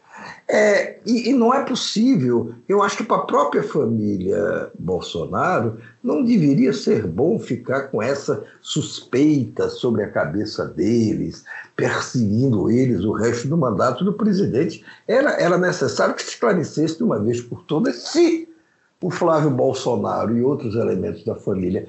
é, 0.48 1.00
e, 1.06 1.30
e, 1.30 1.34
não 1.34 1.54
é 1.54 1.64
possível. 1.64 2.54
Eu 2.68 2.82
acho 2.82 2.98
que 2.98 3.04
para 3.04 3.18
a 3.18 3.26
própria 3.26 3.62
família 3.62 4.72
Bolsonaro 4.78 5.78
não 6.04 6.24
deveria 6.24 6.74
ser 6.74 7.06
bom 7.06 7.38
ficar 7.40 7.90
com 7.90 8.02
essa 8.02 8.44
suspeita 8.62 9.70
sobre 9.70 10.04
a 10.04 10.10
cabeça 10.10 10.66
deles, 10.66 11.44
perseguindo 11.76 12.70
eles 12.72 13.04
o 13.04 13.12
resto 13.12 13.48
do 13.48 13.58
mandato 13.58 14.04
do 14.04 14.14
presidente. 14.14 14.84
Era, 15.08 15.32
era 15.40 15.58
necessário 15.58 16.16
que 16.16 16.24
se 16.24 16.30
esclarecesse 16.30 16.98
de 16.98 17.04
uma 17.04 17.20
vez 17.20 17.42
por 17.42 17.64
todas 17.64 17.96
se 18.10 18.48
o 19.02 19.12
Flávio 19.12 19.52
Bolsonaro 19.52 20.36
e 20.36 20.42
outros 20.42 20.76
elementos 20.76 21.24
da 21.24 21.36
família 21.36 21.88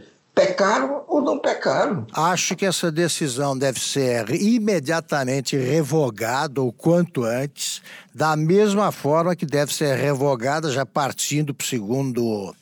pecaram 0.56 1.04
ou 1.06 1.20
não 1.20 1.38
pecaram. 1.38 2.06
Acho 2.12 2.56
que 2.56 2.64
essa 2.64 2.90
decisão 2.90 3.56
deve 3.56 3.78
ser 3.78 4.30
imediatamente 4.30 5.56
revogada 5.56 6.62
o 6.62 6.72
quanto 6.72 7.25
antes, 7.25 7.82
da 8.14 8.34
mesma 8.34 8.90
forma 8.90 9.36
que 9.36 9.44
deve 9.44 9.72
ser 9.75 9.94
revogada, 9.96 10.70
já 10.72 10.86
partindo 10.86 11.52
para 11.52 11.64
o 11.64 11.68
segundo. 11.68 12.54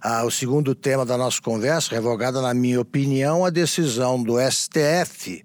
Ah, 0.00 0.24
o 0.24 0.30
segundo 0.30 0.76
tema 0.76 1.04
da 1.04 1.18
nossa 1.18 1.40
conversa, 1.40 1.92
revogada, 1.92 2.40
na 2.40 2.54
minha 2.54 2.80
opinião, 2.80 3.44
a 3.44 3.50
decisão 3.50 4.22
do 4.22 4.36
STF, 4.38 5.44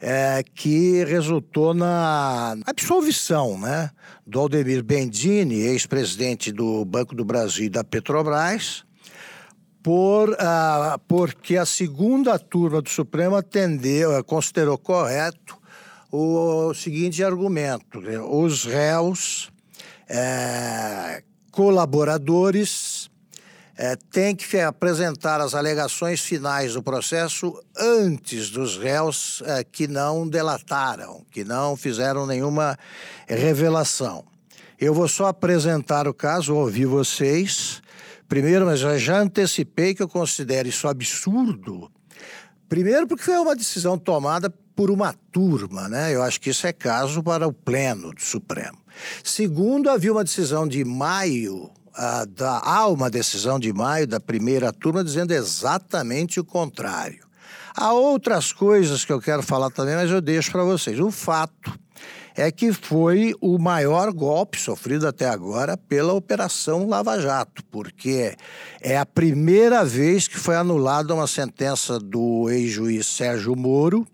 é, 0.00 0.42
que 0.54 1.04
resultou 1.04 1.74
na 1.74 2.56
absolvição 2.64 3.58
né, 3.58 3.90
do 4.26 4.40
Aldemir 4.40 4.82
Bendini, 4.82 5.56
ex-presidente 5.56 6.50
do 6.50 6.82
Banco 6.86 7.14
do 7.14 7.26
Brasil 7.26 7.66
e 7.66 7.68
da 7.68 7.84
Petrobras, 7.84 8.84
por, 9.84 10.30
uh, 10.30 10.98
porque 11.06 11.58
a 11.58 11.66
segunda 11.66 12.38
turma 12.38 12.80
do 12.80 12.88
Supremo 12.88 13.36
atendeu, 13.36 14.18
uh, 14.18 14.24
considerou 14.24 14.78
correto 14.78 15.56
o, 16.10 16.68
o 16.68 16.74
seguinte 16.74 17.22
argumento: 17.22 18.00
os 18.30 18.64
réus 18.64 19.52
uh, 20.08 21.22
colaboradores 21.50 23.10
eh, 23.76 23.96
têm 24.10 24.36
que 24.36 24.60
apresentar 24.60 25.40
as 25.40 25.52
alegações 25.52 26.20
finais 26.20 26.74
do 26.74 26.82
processo 26.82 27.60
antes 27.76 28.48
dos 28.50 28.76
réus 28.76 29.42
eh, 29.44 29.64
que 29.64 29.88
não 29.88 30.28
delataram, 30.28 31.24
que 31.30 31.44
não 31.44 31.76
fizeram 31.76 32.24
nenhuma 32.24 32.78
revelação. 33.26 34.24
Eu 34.80 34.94
vou 34.94 35.08
só 35.08 35.26
apresentar 35.26 36.06
o 36.06 36.14
caso, 36.14 36.54
ouvir 36.54 36.86
vocês 36.86 37.82
Primeiro, 38.34 38.66
mas 38.66 38.80
eu 38.80 38.98
já 38.98 39.20
antecipei 39.20 39.94
que 39.94 40.02
eu 40.02 40.08
considero 40.08 40.66
isso 40.66 40.88
absurdo. 40.88 41.88
Primeiro, 42.68 43.06
porque 43.06 43.22
foi 43.22 43.38
uma 43.38 43.54
decisão 43.54 43.96
tomada 43.96 44.52
por 44.74 44.90
uma 44.90 45.14
turma, 45.30 45.88
né? 45.88 46.12
Eu 46.12 46.20
acho 46.20 46.40
que 46.40 46.50
isso 46.50 46.66
é 46.66 46.72
caso 46.72 47.22
para 47.22 47.46
o 47.46 47.52
Pleno 47.52 48.12
do 48.12 48.20
Supremo. 48.20 48.76
Segundo, 49.22 49.88
havia 49.88 50.10
uma 50.10 50.24
decisão 50.24 50.66
de 50.66 50.84
maio, 50.84 51.66
uh, 51.66 52.26
da, 52.26 52.58
há 52.58 52.88
uma 52.88 53.08
decisão 53.08 53.56
de 53.56 53.72
maio 53.72 54.08
da 54.08 54.18
primeira 54.18 54.72
turma 54.72 55.04
dizendo 55.04 55.30
exatamente 55.30 56.40
o 56.40 56.44
contrário. 56.44 57.24
Há 57.72 57.92
outras 57.92 58.52
coisas 58.52 59.04
que 59.04 59.12
eu 59.12 59.20
quero 59.20 59.44
falar 59.44 59.70
também, 59.70 59.94
mas 59.94 60.10
eu 60.10 60.20
deixo 60.20 60.50
para 60.50 60.64
vocês. 60.64 60.98
O 60.98 61.12
fato 61.12 61.78
é 62.36 62.50
que 62.50 62.72
foi 62.72 63.34
o 63.40 63.58
maior 63.58 64.12
golpe 64.12 64.58
sofrido 64.58 65.06
até 65.06 65.28
agora 65.28 65.76
pela 65.76 66.12
Operação 66.12 66.88
Lava 66.88 67.20
Jato, 67.20 67.62
porque 67.70 68.34
é 68.80 68.98
a 68.98 69.06
primeira 69.06 69.84
vez 69.84 70.26
que 70.26 70.38
foi 70.38 70.56
anulada 70.56 71.14
uma 71.14 71.26
sentença 71.26 71.98
do 71.98 72.50
ex-juiz 72.50 73.06
Sérgio 73.06 73.54
Moro 73.56 74.06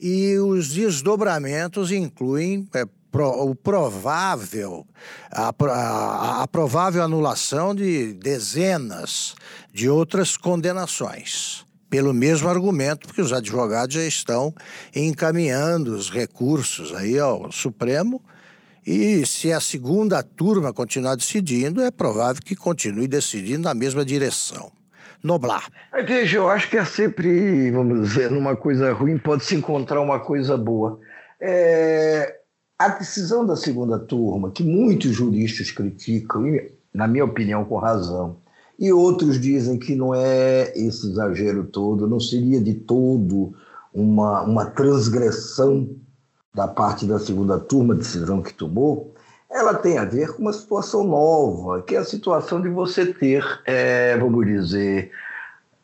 e 0.00 0.38
os 0.38 0.70
desdobramentos 0.70 1.92
incluem 1.92 2.66
é, 2.74 2.84
o 3.14 3.54
provável, 3.54 4.86
a, 5.30 5.54
a, 5.60 6.42
a, 6.42 6.48
provável 6.48 7.02
anulação 7.02 7.74
de 7.74 8.14
dezenas 8.14 9.34
de 9.72 9.88
outras 9.90 10.36
condenações 10.36 11.66
pelo 11.92 12.14
mesmo 12.14 12.48
argumento, 12.48 13.06
porque 13.06 13.20
os 13.20 13.34
advogados 13.34 13.96
já 13.96 14.02
estão 14.02 14.54
encaminhando 14.96 15.94
os 15.94 16.10
recursos 16.10 16.94
aí 16.94 17.18
ao 17.18 17.52
Supremo. 17.52 18.22
E 18.86 19.26
se 19.26 19.52
a 19.52 19.60
segunda 19.60 20.22
turma 20.22 20.72
continuar 20.72 21.16
decidindo, 21.16 21.82
é 21.82 21.90
provável 21.90 22.40
que 22.42 22.56
continue 22.56 23.06
decidindo 23.06 23.64
na 23.64 23.74
mesma 23.74 24.06
direção. 24.06 24.72
Noblar. 25.22 25.68
Veja, 26.06 26.38
eu 26.38 26.48
acho 26.48 26.70
que 26.70 26.78
é 26.78 26.84
sempre, 26.86 27.70
vamos 27.70 28.08
dizer, 28.08 28.30
numa 28.30 28.56
coisa 28.56 28.90
ruim 28.94 29.18
pode 29.18 29.44
se 29.44 29.54
encontrar 29.54 30.00
uma 30.00 30.18
coisa 30.18 30.56
boa. 30.56 30.98
É... 31.38 32.38
A 32.78 32.88
decisão 32.88 33.44
da 33.44 33.54
segunda 33.54 33.98
turma, 33.98 34.50
que 34.50 34.64
muitos 34.64 35.12
juristas 35.12 35.70
criticam, 35.70 36.46
e, 36.46 36.72
na 36.92 37.06
minha 37.06 37.26
opinião, 37.26 37.66
com 37.66 37.76
razão, 37.76 38.38
e 38.82 38.92
outros 38.92 39.40
dizem 39.40 39.78
que 39.78 39.94
não 39.94 40.12
é 40.12 40.72
esse 40.76 41.06
exagero 41.06 41.62
todo, 41.62 42.08
não 42.08 42.18
seria 42.18 42.60
de 42.60 42.74
todo 42.74 43.54
uma, 43.94 44.42
uma 44.42 44.66
transgressão 44.66 45.88
da 46.52 46.66
parte 46.66 47.06
da 47.06 47.20
segunda 47.20 47.60
turma, 47.60 47.94
decisão 47.94 48.42
que 48.42 48.52
tomou, 48.52 49.14
ela 49.48 49.72
tem 49.72 49.98
a 49.98 50.04
ver 50.04 50.32
com 50.32 50.42
uma 50.42 50.52
situação 50.52 51.04
nova, 51.04 51.80
que 51.82 51.94
é 51.94 51.98
a 51.98 52.04
situação 52.04 52.60
de 52.60 52.68
você 52.68 53.06
ter, 53.06 53.44
é, 53.64 54.18
vamos 54.18 54.44
dizer, 54.46 55.12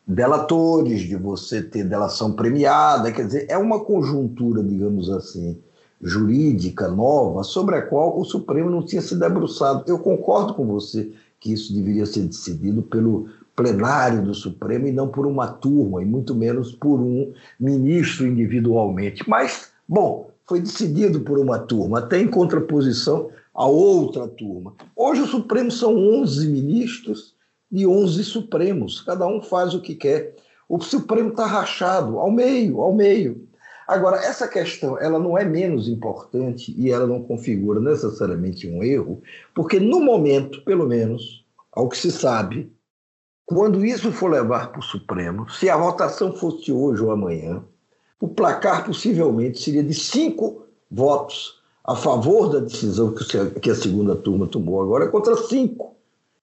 delatores, 0.04 1.02
de 1.02 1.14
você 1.14 1.62
ter 1.62 1.84
delação 1.84 2.32
premiada, 2.32 3.12
quer 3.12 3.26
dizer, 3.26 3.46
é 3.48 3.56
uma 3.56 3.78
conjuntura, 3.78 4.60
digamos 4.60 5.08
assim, 5.08 5.56
jurídica 6.02 6.88
nova, 6.88 7.44
sobre 7.44 7.76
a 7.76 7.82
qual 7.82 8.18
o 8.18 8.24
Supremo 8.24 8.68
não 8.68 8.82
tinha 8.82 9.02
se 9.02 9.14
debruçado. 9.14 9.84
Eu 9.86 10.00
concordo 10.00 10.52
com 10.54 10.66
você 10.66 11.12
que 11.40 11.52
isso 11.52 11.74
deveria 11.74 12.06
ser 12.06 12.22
decidido 12.22 12.82
pelo 12.82 13.28
plenário 13.54 14.22
do 14.22 14.34
Supremo 14.34 14.86
e 14.86 14.92
não 14.92 15.08
por 15.08 15.26
uma 15.26 15.48
turma, 15.48 16.00
e 16.02 16.04
muito 16.04 16.34
menos 16.34 16.72
por 16.72 17.00
um 17.00 17.32
ministro 17.58 18.26
individualmente. 18.26 19.28
Mas, 19.28 19.72
bom, 19.88 20.30
foi 20.46 20.60
decidido 20.60 21.20
por 21.20 21.38
uma 21.38 21.58
turma, 21.58 21.98
até 21.98 22.20
em 22.20 22.28
contraposição 22.28 23.30
a 23.54 23.66
outra 23.66 24.28
turma. 24.28 24.74
Hoje 24.94 25.22
o 25.22 25.26
Supremo 25.26 25.70
são 25.70 25.96
11 25.96 26.48
ministros 26.48 27.34
e 27.70 27.86
11 27.86 28.22
Supremos, 28.22 29.00
cada 29.00 29.26
um 29.26 29.42
faz 29.42 29.74
o 29.74 29.80
que 29.80 29.94
quer. 29.94 30.36
O 30.68 30.80
Supremo 30.80 31.30
está 31.30 31.44
rachado 31.44 32.18
ao 32.18 32.30
meio, 32.30 32.80
ao 32.80 32.94
meio. 32.94 33.47
Agora, 33.88 34.18
essa 34.18 34.46
questão 34.46 34.98
ela 34.98 35.18
não 35.18 35.38
é 35.38 35.46
menos 35.46 35.88
importante 35.88 36.74
e 36.76 36.90
ela 36.90 37.06
não 37.06 37.22
configura 37.22 37.80
necessariamente 37.80 38.68
um 38.68 38.82
erro, 38.84 39.22
porque 39.54 39.80
no 39.80 39.98
momento, 39.98 40.60
pelo 40.62 40.86
menos, 40.86 41.42
ao 41.72 41.88
que 41.88 41.96
se 41.96 42.12
sabe, 42.12 42.70
quando 43.46 43.86
isso 43.86 44.12
for 44.12 44.30
levar 44.30 44.70
para 44.70 44.80
o 44.80 44.82
Supremo, 44.82 45.48
se 45.48 45.70
a 45.70 45.76
votação 45.78 46.34
fosse 46.34 46.70
hoje 46.70 47.02
ou 47.02 47.10
amanhã, 47.10 47.64
o 48.20 48.28
placar 48.28 48.84
possivelmente 48.84 49.58
seria 49.58 49.82
de 49.82 49.94
cinco 49.94 50.66
votos 50.90 51.58
a 51.82 51.96
favor 51.96 52.50
da 52.50 52.58
decisão 52.58 53.14
que 53.62 53.70
a 53.70 53.74
segunda 53.74 54.14
turma 54.14 54.46
tomou. 54.46 54.82
Agora 54.82 55.08
contra 55.08 55.34
cinco, 55.34 55.96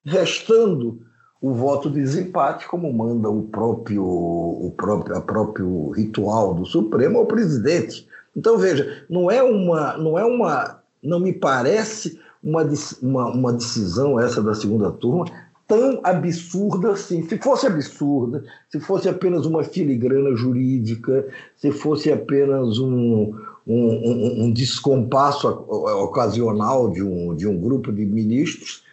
restando 0.04 1.05
o 1.46 1.54
voto 1.54 1.92
de 1.92 2.02
desempate, 2.02 2.68
como 2.68 2.92
manda 2.92 3.30
o 3.30 3.44
próprio, 3.44 4.04
o 4.04 4.74
próprio, 4.76 5.16
a 5.16 5.22
próprio 5.22 5.92
ritual 5.92 6.56
do 6.56 6.66
Supremo 6.66 7.20
ao 7.20 7.28
presidente. 7.28 8.08
Então, 8.36 8.58
veja, 8.58 9.06
não 9.08 9.30
é 9.30 9.44
uma. 9.44 9.96
Não, 9.96 10.18
é 10.18 10.26
uma, 10.26 10.80
não 11.04 11.20
me 11.20 11.32
parece 11.32 12.20
uma, 12.44 12.68
uma, 13.00 13.28
uma 13.28 13.54
decisão 13.54 14.20
essa 14.20 14.42
da 14.42 14.56
segunda 14.56 14.90
turma 14.90 15.26
tão 15.68 16.00
absurda 16.04 16.94
assim. 16.94 17.22
Se 17.30 17.38
fosse 17.38 17.68
absurda, 17.68 18.44
se 18.72 18.80
fosse 18.80 19.08
apenas 19.08 19.46
uma 19.46 19.64
filigrana 19.64 20.36
jurídica, 20.36 21.28
se 21.58 21.72
fosse 21.72 22.12
apenas 22.12 22.80
um, 22.80 23.36
um, 23.68 23.88
um, 23.88 24.44
um 24.46 24.52
descompasso 24.52 25.48
ocasional 25.48 26.90
de 26.90 27.04
um, 27.04 27.36
de 27.36 27.48
um 27.48 27.56
grupo 27.56 27.92
de 27.92 28.04
ministros, 28.04 28.84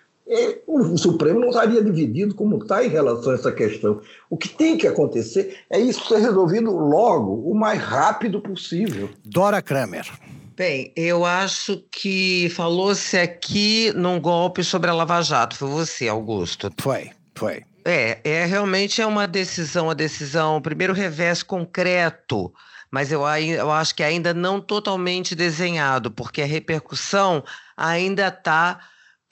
o 0.66 0.96
Supremo 0.96 1.40
não 1.40 1.48
estaria 1.48 1.82
dividido 1.82 2.34
como 2.34 2.58
está 2.58 2.84
em 2.84 2.88
relação 2.88 3.32
a 3.32 3.34
essa 3.34 3.52
questão. 3.52 4.00
O 4.30 4.36
que 4.36 4.48
tem 4.48 4.76
que 4.76 4.86
acontecer 4.86 5.58
é 5.68 5.78
isso 5.78 6.06
ser 6.06 6.18
resolvido 6.18 6.70
logo, 6.70 7.34
o 7.48 7.54
mais 7.54 7.80
rápido 7.80 8.40
possível. 8.40 9.10
Dora 9.24 9.60
Kramer. 9.60 10.06
Bem, 10.56 10.92
eu 10.94 11.24
acho 11.24 11.82
que 11.90 12.48
falou-se 12.50 13.16
aqui 13.18 13.92
num 13.94 14.20
golpe 14.20 14.62
sobre 14.62 14.90
a 14.90 14.94
Lava 14.94 15.20
Jato. 15.22 15.56
Foi 15.56 15.68
você, 15.68 16.08
Augusto. 16.08 16.70
Foi, 16.78 17.10
foi. 17.34 17.62
É, 17.84 18.20
é 18.22 18.44
realmente 18.44 19.00
é 19.02 19.06
uma 19.06 19.26
decisão, 19.26 19.90
a 19.90 19.94
decisão, 19.94 20.60
primeiro 20.60 20.92
revés 20.92 21.42
concreto, 21.42 22.52
mas 22.90 23.10
eu, 23.10 23.22
eu 23.22 23.70
acho 23.72 23.94
que 23.94 24.02
ainda 24.02 24.32
não 24.32 24.60
totalmente 24.60 25.34
desenhado, 25.34 26.10
porque 26.10 26.42
a 26.42 26.46
repercussão 26.46 27.42
ainda 27.76 28.28
está 28.28 28.78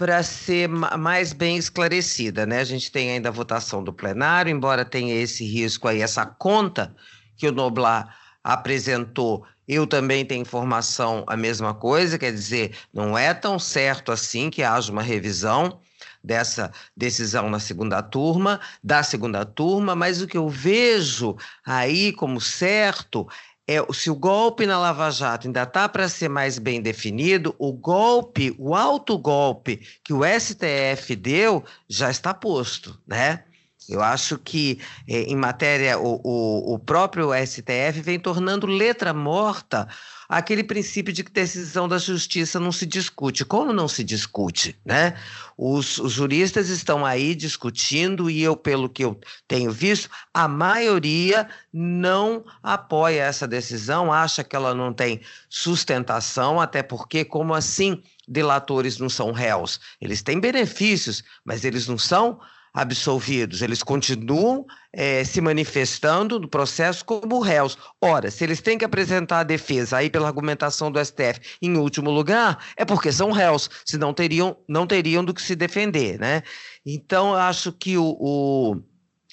para 0.00 0.22
ser 0.22 0.66
mais 0.66 1.34
bem 1.34 1.58
esclarecida, 1.58 2.46
né? 2.46 2.60
A 2.60 2.64
gente 2.64 2.90
tem 2.90 3.10
ainda 3.10 3.28
a 3.28 3.32
votação 3.32 3.84
do 3.84 3.92
plenário, 3.92 4.50
embora 4.50 4.82
tenha 4.82 5.14
esse 5.14 5.44
risco 5.44 5.86
aí, 5.86 6.00
essa 6.00 6.24
conta 6.24 6.96
que 7.36 7.46
o 7.46 7.52
Noblar 7.52 8.16
apresentou, 8.42 9.44
eu 9.68 9.86
também 9.86 10.24
tenho 10.24 10.40
informação 10.40 11.22
a 11.26 11.36
mesma 11.36 11.74
coisa, 11.74 12.18
quer 12.18 12.32
dizer, 12.32 12.74
não 12.94 13.16
é 13.18 13.34
tão 13.34 13.58
certo 13.58 14.10
assim 14.10 14.48
que 14.48 14.62
haja 14.62 14.90
uma 14.90 15.02
revisão 15.02 15.78
dessa 16.24 16.72
decisão 16.96 17.50
na 17.50 17.58
segunda 17.58 18.02
turma, 18.02 18.58
da 18.82 19.02
segunda 19.02 19.44
turma, 19.44 19.94
mas 19.94 20.22
o 20.22 20.26
que 20.26 20.38
eu 20.38 20.48
vejo 20.48 21.36
aí 21.62 22.10
como 22.14 22.40
certo 22.40 23.28
é, 23.70 23.92
se 23.92 24.10
o 24.10 24.16
golpe 24.16 24.66
na 24.66 24.80
Lava 24.80 25.08
Jato 25.12 25.46
ainda 25.46 25.62
está 25.62 25.88
para 25.88 26.08
ser 26.08 26.28
mais 26.28 26.58
bem 26.58 26.82
definido, 26.82 27.54
o 27.56 27.72
golpe, 27.72 28.52
o 28.58 28.74
alto 28.74 29.16
golpe 29.16 29.80
que 30.02 30.12
o 30.12 30.22
STF 30.24 31.14
deu 31.14 31.64
já 31.88 32.10
está 32.10 32.34
posto, 32.34 32.98
né? 33.06 33.44
Eu 33.88 34.02
acho 34.02 34.38
que 34.38 34.80
é, 35.08 35.22
em 35.22 35.36
matéria, 35.36 36.00
o, 36.00 36.20
o, 36.24 36.74
o 36.74 36.78
próprio 36.80 37.30
STF 37.46 38.00
vem 38.02 38.18
tornando 38.18 38.66
letra 38.66 39.14
morta 39.14 39.86
aquele 40.30 40.62
princípio 40.62 41.12
de 41.12 41.24
que 41.24 41.32
decisão 41.32 41.88
da 41.88 41.98
justiça 41.98 42.60
não 42.60 42.70
se 42.70 42.86
discute. 42.86 43.44
Como 43.44 43.72
não 43.72 43.88
se 43.88 44.04
discute, 44.04 44.78
né? 44.84 45.16
Os, 45.58 45.98
os, 45.98 46.12
juristas 46.12 46.68
estão 46.68 47.04
aí 47.04 47.34
discutindo 47.34 48.30
e 48.30 48.40
eu, 48.40 48.56
pelo 48.56 48.88
que 48.88 49.04
eu 49.04 49.18
tenho 49.48 49.72
visto, 49.72 50.08
a 50.32 50.46
maioria 50.46 51.48
não 51.72 52.44
apoia 52.62 53.24
essa 53.24 53.46
decisão, 53.46 54.12
acha 54.12 54.44
que 54.44 54.54
ela 54.54 54.72
não 54.72 54.92
tem 54.92 55.20
sustentação, 55.48 56.60
até 56.60 56.80
porque, 56.80 57.24
como 57.24 57.52
assim, 57.52 58.00
delatores 58.28 58.98
não 58.98 59.08
são 59.08 59.32
réus? 59.32 59.80
Eles 60.00 60.22
têm 60.22 60.38
benefícios, 60.38 61.24
mas 61.44 61.64
eles 61.64 61.88
não 61.88 61.98
são 61.98 62.38
absolvidos, 62.72 63.62
eles 63.62 63.82
continuam 63.82 64.64
é, 64.92 65.24
se 65.24 65.40
manifestando 65.40 66.38
no 66.38 66.48
processo 66.48 67.04
como 67.04 67.40
réus. 67.40 67.76
Ora, 68.00 68.30
se 68.30 68.44
eles 68.44 68.60
têm 68.60 68.78
que 68.78 68.84
apresentar 68.84 69.40
a 69.40 69.44
defesa 69.44 69.98
aí 69.98 70.10
pela 70.10 70.28
argumentação 70.28 70.90
do 70.90 71.04
STF 71.04 71.40
em 71.60 71.76
último 71.76 72.10
lugar, 72.10 72.64
é 72.76 72.84
porque 72.84 73.12
são 73.12 73.30
réus, 73.32 73.68
senão 73.84 74.14
teriam, 74.14 74.56
não 74.68 74.86
teriam 74.86 75.24
do 75.24 75.34
que 75.34 75.42
se 75.42 75.54
defender, 75.54 76.18
né? 76.18 76.42
Então, 76.84 77.30
eu 77.30 77.38
acho 77.38 77.72
que 77.72 77.98
o, 77.98 78.16
o 78.18 78.82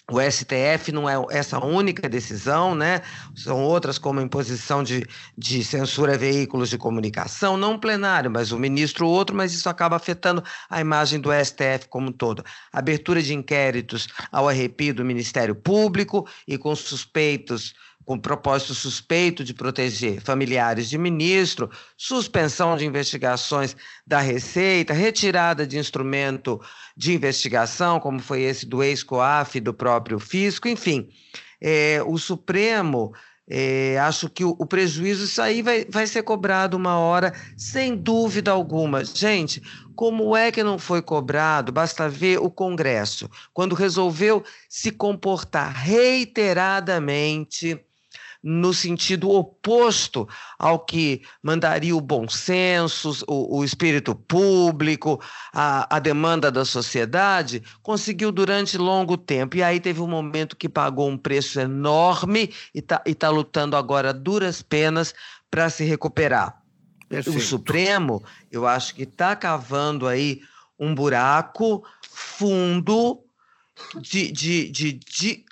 o 0.09 0.21
STF 0.21 0.91
não 0.93 1.09
é 1.09 1.15
essa 1.31 1.63
única 1.63 2.07
decisão, 2.07 2.73
né? 2.73 3.01
São 3.35 3.61
outras, 3.61 3.97
como 3.97 4.21
imposição 4.21 4.81
de, 4.81 5.05
de 5.37 5.63
censura 5.65 6.13
a 6.13 6.17
veículos 6.17 6.69
de 6.69 6.77
comunicação, 6.77 7.57
não 7.57 7.77
plenário, 7.77 8.31
mas 8.31 8.53
o 8.53 8.57
ministro 8.57 9.05
outro, 9.05 9.35
mas 9.35 9.53
isso 9.53 9.67
acaba 9.67 9.97
afetando 9.97 10.41
a 10.69 10.79
imagem 10.79 11.19
do 11.19 11.29
STF 11.33 11.89
como 11.89 12.07
um 12.07 12.11
todo. 12.13 12.41
Abertura 12.71 13.21
de 13.21 13.33
inquéritos 13.33 14.07
ao 14.31 14.47
arrepio 14.47 14.93
do 14.93 15.03
Ministério 15.03 15.53
Público 15.53 16.25
e 16.47 16.57
com 16.57 16.73
suspeitos 16.73 17.73
com 18.07 18.17
propósito 18.17 18.73
suspeito 18.73 19.43
de 19.43 19.53
proteger 19.53 20.21
familiares 20.21 20.89
de 20.89 20.97
ministro, 20.97 21.69
suspensão 21.97 22.77
de 22.77 22.85
investigações 22.85 23.75
da 24.05 24.21
Receita, 24.21 24.93
retirada 24.93 25.67
de 25.67 25.77
instrumento 25.77 26.61
de 26.95 27.13
investigação, 27.13 27.99
como 27.99 28.19
foi 28.19 28.43
esse 28.43 28.65
do 28.65 28.81
ex-COAF 28.81 29.59
do 29.59 29.73
próprio 29.73 30.19
fisco, 30.19 30.69
enfim. 30.69 31.09
É, 31.59 32.01
o 32.07 32.17
Supremo, 32.17 33.11
é, 33.45 33.99
acho 33.99 34.29
que 34.29 34.45
o, 34.45 34.55
o, 34.57 34.65
prejuízo, 34.65 35.25
isso 35.25 35.41
aí 35.41 35.61
vai, 35.61 35.83
vai 35.89 36.07
ser 36.07 36.23
cobrado 36.23 36.77
uma 36.77 36.97
hora, 36.97 37.33
sem 37.57 37.93
dúvida 37.93 38.51
alguma. 38.51 39.03
Gente, 39.03 39.61
como 39.97 40.33
é 40.33 40.49
que 40.49 40.63
não 40.63 40.79
foi 40.79 41.01
cobrado? 41.01 41.73
Basta 41.73 42.07
ver 42.07 42.39
o 42.39 42.49
Congresso, 42.49 43.29
quando 43.53 43.75
resolveu 43.75 44.45
se 44.69 44.91
comportar 44.91 45.73
reiteradamente 45.73 47.77
no 48.43 48.73
sentido 48.73 49.29
oposto 49.29 50.27
ao 50.57 50.79
que 50.79 51.21
mandaria 51.41 51.95
o 51.95 52.01
bom 52.01 52.27
senso, 52.27 53.23
o, 53.27 53.59
o 53.59 53.63
espírito 53.63 54.15
público, 54.15 55.21
a, 55.53 55.95
a, 55.95 55.99
demanda 55.99 56.51
da 56.51 56.63
sociedade, 56.63 57.63
conseguiu 57.81 58.31
durante 58.31 58.77
longo 58.77 59.17
tempo. 59.17 59.57
E 59.57 59.63
aí 59.63 59.79
teve 59.79 60.01
um 60.01 60.07
momento 60.07 60.55
que 60.55 60.69
pagou 60.69 61.09
um 61.09 61.17
preço 61.17 61.59
enorme 61.59 62.53
e 62.73 62.79
está 62.79 63.01
tá 63.17 63.29
lutando 63.29 63.75
agora 63.75 64.13
duras 64.13 64.61
penas 64.61 65.13
para 65.49 65.69
se 65.69 65.83
recuperar. 65.83 66.61
Perfeito. 67.09 67.37
O 67.37 67.41
Supremo, 67.41 68.23
eu 68.51 68.67
acho 68.67 68.93
que 68.93 69.03
está 69.03 69.35
cavando 69.35 70.07
aí 70.07 70.41
um 70.79 70.93
buraco 70.93 71.83
fundo 72.01 73.23
de, 74.01 74.31
de, 74.31 74.69
de, 74.69 74.93
de 74.93 75.45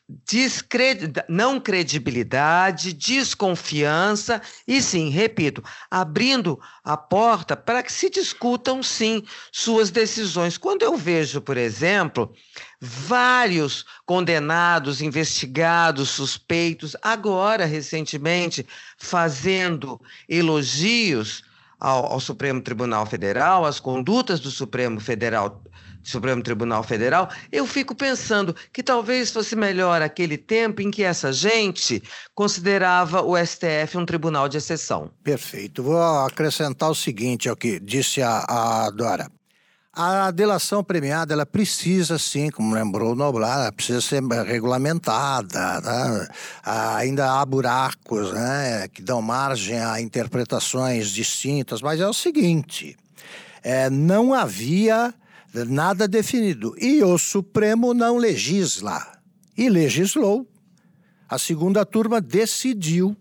não 1.28 1.60
credibilidade, 1.60 2.94
desconfiança 2.94 4.40
e 4.68 4.80
sim, 4.82 5.10
repito, 5.10 5.64
abrindo 5.90 6.60
a 6.84 6.96
porta 6.96 7.56
para 7.58 7.82
que 7.82 7.92
se 7.92 8.10
discutam 8.10 8.84
sim 8.84 9.24
suas 9.52 9.90
decisões. 9.90 10.58
Quando 10.60 10.84
eu 10.84 10.96
vejo, 10.96 11.42
por 11.42 11.58
exemplo, 11.58 12.32
vários 12.80 13.84
condenados, 14.06 15.02
investigados, 15.02 16.10
suspeitos, 16.10 16.96
agora 17.02 17.66
recentemente 17.66 18.66
fazendo 18.98 20.00
elogios 20.30 21.44
ao, 21.80 22.14
ao 22.14 22.20
Supremo 22.20 22.62
Tribunal 22.62 23.08
Federal, 23.08 23.66
às 23.66 23.80
condutas 23.80 24.40
do 24.40 24.52
Supremo 24.52 25.00
Federal 25.00 25.64
Supremo 26.06 26.44
Tribunal 26.44 26.84
Federal, 26.84 27.30
eu 27.52 27.66
fico 27.66 27.96
pensando 27.96 28.56
que 28.72 28.84
talvez 28.84 29.32
fosse 29.32 29.56
melhor 29.56 30.02
aquele 30.02 30.38
tempo 30.38 30.82
em 30.82 30.92
que 30.92 31.04
essa 31.04 31.34
gente 31.34 32.02
considerava 32.34 33.24
o 33.24 33.36
STF 33.36 33.98
um 33.98 34.06
tribunal 34.06 34.48
de 34.48 34.58
exceção. 34.58 35.10
Perfeito. 35.24 35.82
Vou 35.82 36.02
acrescentar 36.26 36.92
o 36.92 36.96
seguinte 36.96 37.50
ao 37.50 37.56
que 37.56 37.80
disse 37.80 38.22
a, 38.22 38.46
a 38.48 38.90
Dora. 38.92 39.30
A 39.98 40.30
delação 40.30 40.84
premiada, 40.84 41.34
ela 41.34 41.46
precisa, 41.46 42.20
sim, 42.20 42.50
como 42.50 42.76
lembrou 42.76 43.14
o 43.14 43.16
Noblar, 43.16 43.72
precisa 43.72 44.02
ser 44.02 44.22
regulamentada. 44.46 45.80
Né? 45.80 46.28
Ainda 46.64 47.40
há 47.40 47.46
buracos 47.46 48.34
né, 48.34 48.90
que 48.90 49.02
dão 49.02 49.22
margem 49.22 49.80
a 49.80 50.02
interpretações 50.02 51.12
distintas, 51.12 51.82
mas 51.82 52.02
é 52.02 52.08
o 52.08 52.14
seguinte: 52.14 52.98
é, 53.64 53.90
não 53.90 54.34
havia 54.34 55.14
nada 55.64 56.08
definido. 56.08 56.76
E 56.78 57.04
o 57.04 57.18
Supremo 57.18 57.94
não 57.94 58.18
legisla. 58.18 59.20
E 59.58 59.70
legislou. 59.70 60.46
A 61.30 61.38
segunda 61.38 61.86
turma 61.86 62.20
decidiu 62.20 63.16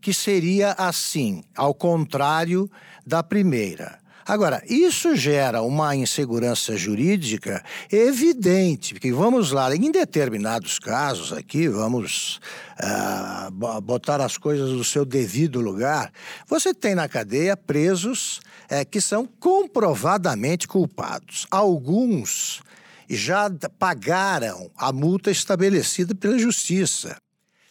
que 0.00 0.14
seria 0.14 0.72
assim, 0.72 1.42
ao 1.54 1.74
contrário 1.74 2.70
da 3.04 3.22
primeira. 3.22 3.98
Agora, 4.26 4.60
isso 4.68 5.14
gera 5.14 5.62
uma 5.62 5.94
insegurança 5.94 6.76
jurídica 6.76 7.62
evidente, 7.92 8.94
porque 8.94 9.12
vamos 9.12 9.52
lá, 9.52 9.72
em 9.74 9.92
determinados 9.92 10.80
casos 10.80 11.32
aqui, 11.32 11.68
vamos 11.68 12.40
uh, 12.80 13.80
botar 13.80 14.20
as 14.20 14.36
coisas 14.36 14.72
no 14.72 14.82
seu 14.82 15.04
devido 15.04 15.60
lugar, 15.60 16.12
você 16.48 16.74
tem 16.74 16.92
na 16.92 17.08
cadeia 17.08 17.56
presos 17.56 18.40
uh, 18.68 18.84
que 18.90 19.00
são 19.00 19.26
comprovadamente 19.38 20.66
culpados. 20.66 21.46
Alguns 21.48 22.62
já 23.08 23.48
pagaram 23.78 24.68
a 24.76 24.92
multa 24.92 25.30
estabelecida 25.30 26.16
pela 26.16 26.36
justiça. 26.36 27.16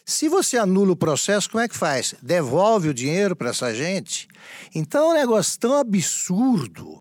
Se 0.08 0.28
você 0.28 0.56
anula 0.56 0.92
o 0.92 0.96
processo, 0.96 1.50
como 1.50 1.64
é 1.64 1.66
que 1.66 1.76
faz? 1.76 2.14
Devolve 2.22 2.88
o 2.88 2.94
dinheiro 2.94 3.34
para 3.34 3.50
essa 3.50 3.74
gente? 3.74 4.28
Então 4.72 5.10
é 5.10 5.14
um 5.14 5.18
negócio 5.18 5.58
tão 5.58 5.76
absurdo 5.76 6.98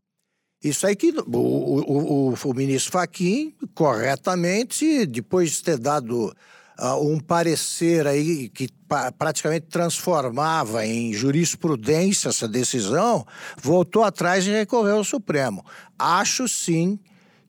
Isso 0.63 0.87
aí 0.87 0.95
que 0.95 1.11
o, 1.11 1.37
o, 1.37 2.31
o, 2.31 2.33
o 2.33 2.53
ministro 2.55 2.93
Faquim, 2.93 3.53
corretamente, 3.75 5.05
depois 5.05 5.51
de 5.51 5.61
ter 5.61 5.77
dado 5.77 6.35
uh, 6.79 7.07
um 7.07 7.19
parecer 7.19 8.07
aí 8.07 8.49
que 8.49 8.69
pa 8.87 9.11
praticamente 9.11 9.67
transformava 9.67 10.83
em 10.83 11.13
jurisprudência 11.13 12.29
essa 12.29 12.47
decisão, 12.47 13.23
voltou 13.61 14.03
atrás 14.03 14.47
e 14.47 14.51
recorreu 14.51 14.97
ao 14.97 15.03
Supremo. 15.03 15.63
Acho 15.99 16.47
sim 16.47 16.99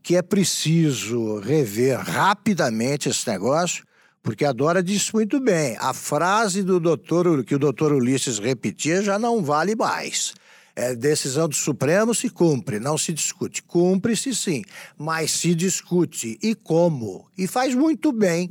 que 0.03 0.17
é 0.17 0.23
preciso 0.23 1.39
rever 1.39 1.99
rapidamente 1.99 3.09
esse 3.09 3.27
negócio, 3.27 3.86
porque 4.27 4.45
a 4.45 4.53
Dora 4.53 4.83
disse 4.83 5.15
muito 5.15 5.39
bem, 5.39 5.77
a 5.79 5.95
frase 5.95 6.65
do 6.65 6.81
doutor, 6.81 7.45
que 7.45 7.55
o 7.55 7.59
doutor 7.61 7.93
Ulisses 7.93 8.41
repetia 8.41 9.01
já 9.01 9.21
não 9.21 9.41
vale 9.41 9.77
mais. 9.77 10.35
É, 10.75 10.97
decisão 10.97 11.49
do 11.49 11.55
Supremo 11.55 12.13
se 12.13 12.29
cumpre, 12.29 12.81
não 12.81 12.99
se 12.99 13.13
discute. 13.13 13.63
Cumpre-se 13.63 14.35
sim, 14.35 14.65
mas 14.99 15.31
se 15.31 15.55
discute. 15.55 16.41
E 16.43 16.57
como? 16.57 17.29
E 17.39 17.47
faz 17.47 17.73
muito 17.73 18.11
bem 18.11 18.51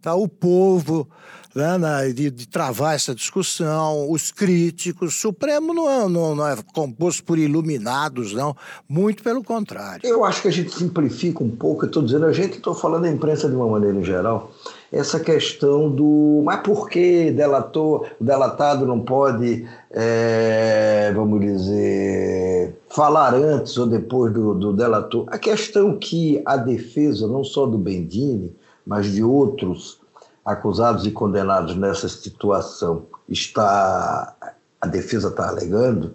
tá? 0.00 0.14
o 0.14 0.28
povo 0.28 1.08
né, 1.52 1.76
na, 1.76 2.06
de, 2.06 2.30
de, 2.30 2.46
travar 2.46 2.94
essa 2.94 3.12
discussão, 3.12 4.08
os 4.08 4.30
críticos. 4.30 5.14
O 5.16 5.20
Supremo 5.20 5.74
não 5.74 5.90
é, 5.90 6.08
não, 6.08 6.34
não 6.36 6.46
é 6.46 6.56
composto 6.72 7.24
por 7.24 7.36
iluminados, 7.36 8.32
não. 8.32 8.56
Muito 8.88 9.20
pelo 9.24 9.42
contrário. 9.42 10.06
Eu 10.06 10.24
acho 10.24 10.42
que 10.42 10.48
a 10.48 10.52
gente 10.52 10.72
simplifica 10.72 11.42
um 11.42 11.50
pouco, 11.50 11.84
eu 11.84 11.88
estou 11.88 12.04
dizendo 12.04 12.26
a 12.26 12.32
gente, 12.32 12.58
estou 12.58 12.72
falando 12.72 13.02
da 13.02 13.10
imprensa 13.10 13.48
de 13.48 13.56
uma 13.56 13.66
maneira 13.66 13.98
em 13.98 14.04
geral, 14.04 14.54
essa 14.92 15.20
questão 15.20 15.90
do. 15.90 16.42
Mas 16.44 16.60
por 16.62 16.88
que 16.88 17.30
delator, 17.30 18.06
o 18.20 18.24
delatado 18.24 18.86
não 18.86 19.00
pode, 19.00 19.66
é, 19.90 21.12
vamos 21.14 21.40
dizer, 21.40 22.76
falar 22.88 23.34
antes 23.34 23.76
ou 23.76 23.86
depois 23.86 24.32
do, 24.32 24.54
do 24.54 24.72
delator? 24.72 25.26
A 25.28 25.38
questão 25.38 25.98
que 25.98 26.42
a 26.44 26.56
defesa, 26.56 27.26
não 27.26 27.44
só 27.44 27.66
do 27.66 27.78
Bendini, 27.78 28.54
mas 28.86 29.06
de 29.06 29.22
outros 29.22 30.00
acusados 30.44 31.06
e 31.06 31.10
condenados 31.10 31.76
nessa 31.76 32.08
situação 32.08 33.04
está 33.28 34.34
a 34.80 34.86
defesa 34.86 35.28
está 35.28 35.48
alegando 35.48 36.14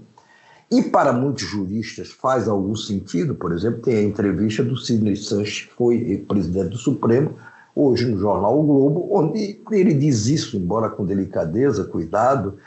e 0.72 0.82
para 0.82 1.14
muitos 1.14 1.44
juristas 1.44 2.10
faz 2.10 2.48
algum 2.48 2.76
sentido, 2.76 3.36
por 3.36 3.52
exemplo, 3.52 3.82
tem 3.82 3.98
a 3.98 4.02
entrevista 4.02 4.64
do 4.64 4.76
Sidney 4.76 5.16
Sanches, 5.16 5.68
que 5.68 5.74
foi 5.76 6.26
presidente 6.28 6.70
do 6.70 6.78
Supremo, 6.78 7.36
hoje 7.76 8.06
no 8.06 8.20
jornal 8.20 8.60
O 8.60 8.64
Globo, 8.64 9.10
onde 9.12 9.62
ele 9.72 9.94
diz 9.94 10.28
isso, 10.28 10.58
embora 10.58 10.90
com 10.90 11.06
delicadeza, 11.06 11.86
cuidado, 11.86 12.58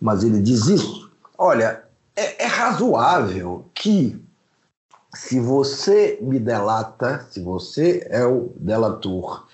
mas 0.00 0.22
ele 0.22 0.40
diz 0.40 0.66
isso. 0.66 1.10
Olha, 1.36 1.82
é, 2.14 2.44
é 2.44 2.46
razoável 2.46 3.64
que 3.74 4.20
se 5.14 5.40
você 5.40 6.18
me 6.20 6.38
delata, 6.38 7.26
se 7.30 7.40
você 7.40 8.06
é 8.10 8.24
o 8.24 8.52
delator 8.56 9.46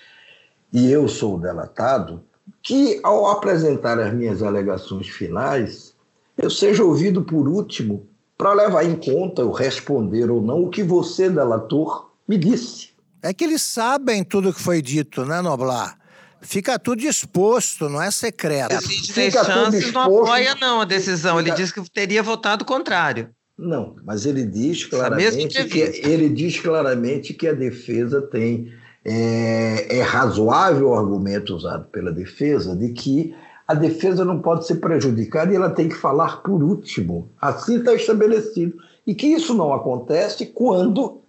e 0.71 0.91
eu 0.91 1.07
sou 1.07 1.35
o 1.35 1.39
delatado, 1.39 2.21
que 2.61 2.99
ao 3.03 3.27
apresentar 3.27 3.99
as 3.99 4.13
minhas 4.13 4.43
alegações 4.43 5.07
finais, 5.07 5.93
eu 6.37 6.49
seja 6.49 6.83
ouvido 6.83 7.23
por 7.23 7.47
último 7.47 8.05
para 8.37 8.53
levar 8.53 8.83
em 8.83 8.95
conta 8.95 9.43
ou 9.43 9.51
responder 9.51 10.29
ou 10.29 10.41
não 10.41 10.63
o 10.63 10.69
que 10.69 10.83
você, 10.83 11.29
delator, 11.29 12.09
me 12.27 12.37
disse. 12.37 12.94
É 13.25 13.33
que 13.33 13.43
eles 13.43 13.63
sabem 13.63 14.23
tudo 14.23 14.49
o 14.49 14.53
que 14.53 14.61
foi 14.61 14.83
dito, 14.83 15.25
né, 15.25 15.41
Noblar? 15.41 15.97
Fica 16.41 16.77
tudo 16.77 17.01
exposto, 17.01 17.89
não 17.89 17.99
é 17.99 18.11
secreto. 18.11 18.79
Fica 18.79 19.43
tudo 19.43 19.75
exposto. 19.75 19.93
não 19.93 20.21
apoia 20.21 20.55
não 20.61 20.81
a 20.81 20.85
decisão, 20.85 21.39
Fica... 21.39 21.49
ele 21.49 21.57
disse 21.57 21.73
que 21.73 21.89
teria 21.89 22.21
votado 22.21 22.63
contrário. 22.63 23.29
Não, 23.57 23.95
mas 24.05 24.27
ele 24.27 24.45
diz 24.45 24.85
claramente 24.85 25.47
que 25.65 25.79
ele 25.79 26.29
diz 26.29 26.59
claramente 26.59 27.33
que 27.33 27.47
a 27.47 27.53
defesa 27.53 28.21
tem 28.21 28.71
é, 29.03 29.97
é 29.97 30.01
razoável 30.03 30.89
o 30.89 30.93
argumento 30.93 31.55
usado 31.55 31.85
pela 31.85 32.11
defesa 32.11 32.75
de 32.75 32.89
que 32.89 33.33
a 33.67 33.73
defesa 33.73 34.23
não 34.23 34.39
pode 34.39 34.67
ser 34.67 34.75
prejudicada 34.75 35.51
e 35.51 35.55
ela 35.55 35.71
tem 35.71 35.89
que 35.89 35.95
falar 35.95 36.43
por 36.43 36.61
último. 36.61 37.31
Assim 37.41 37.79
está 37.79 37.95
estabelecido. 37.95 38.77
E 39.07 39.15
que 39.15 39.25
isso 39.25 39.55
não 39.55 39.73
acontece 39.73 40.45
quando 40.45 41.24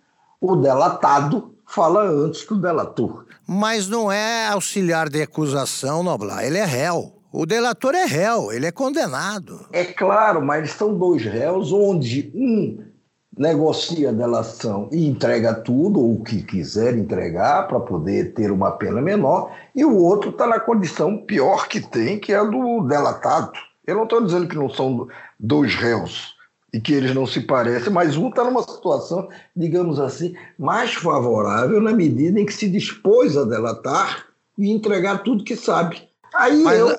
o 0.52 0.56
delatado 0.56 1.54
fala 1.66 2.02
antes 2.08 2.46
do 2.46 2.56
delator. 2.56 3.26
Mas 3.46 3.88
não 3.88 4.10
é 4.10 4.48
auxiliar 4.48 5.08
de 5.08 5.22
acusação, 5.22 6.02
Noblar, 6.02 6.44
ele 6.44 6.58
é 6.58 6.64
réu. 6.64 7.12
O 7.32 7.44
delator 7.44 7.94
é 7.94 8.04
réu, 8.04 8.52
ele 8.52 8.66
é 8.66 8.72
condenado. 8.72 9.66
É 9.72 9.84
claro, 9.84 10.40
mas 10.40 10.70
são 10.70 10.96
dois 10.96 11.22
réus 11.24 11.72
onde 11.72 12.30
um 12.34 12.78
negocia 13.36 14.08
a 14.08 14.12
delação 14.12 14.88
e 14.90 15.06
entrega 15.06 15.52
tudo, 15.52 16.00
ou 16.00 16.14
o 16.14 16.24
que 16.24 16.42
quiser 16.42 16.96
entregar, 16.96 17.68
para 17.68 17.78
poder 17.78 18.32
ter 18.32 18.50
uma 18.50 18.70
pena 18.70 19.02
menor, 19.02 19.52
e 19.74 19.84
o 19.84 19.94
outro 19.98 20.30
está 20.30 20.46
na 20.46 20.58
condição 20.58 21.18
pior 21.18 21.68
que 21.68 21.80
tem, 21.80 22.18
que 22.18 22.32
é 22.32 22.36
a 22.36 22.44
do 22.44 22.86
delatado. 22.88 23.52
Eu 23.86 23.96
não 23.96 24.04
estou 24.04 24.24
dizendo 24.24 24.48
que 24.48 24.56
não 24.56 24.70
são 24.70 25.06
dois 25.38 25.74
réus 25.74 26.35
e 26.76 26.80
que 26.80 26.92
eles 26.92 27.14
não 27.14 27.26
se 27.26 27.40
parecem, 27.40 27.90
mas 27.90 28.18
um 28.18 28.28
está 28.28 28.44
numa 28.44 28.62
situação, 28.62 29.28
digamos 29.56 29.98
assim, 29.98 30.34
mais 30.58 30.92
favorável 30.92 31.80
na 31.80 31.92
medida 31.92 32.38
em 32.38 32.44
que 32.44 32.52
se 32.52 32.68
dispôs 32.68 33.34
a 33.34 33.44
delatar 33.44 34.26
e 34.58 34.70
entregar 34.70 35.22
tudo 35.22 35.42
que 35.42 35.56
sabe. 35.56 36.02
Aí 36.34 36.62
mas, 36.62 36.78
eu 36.78 36.98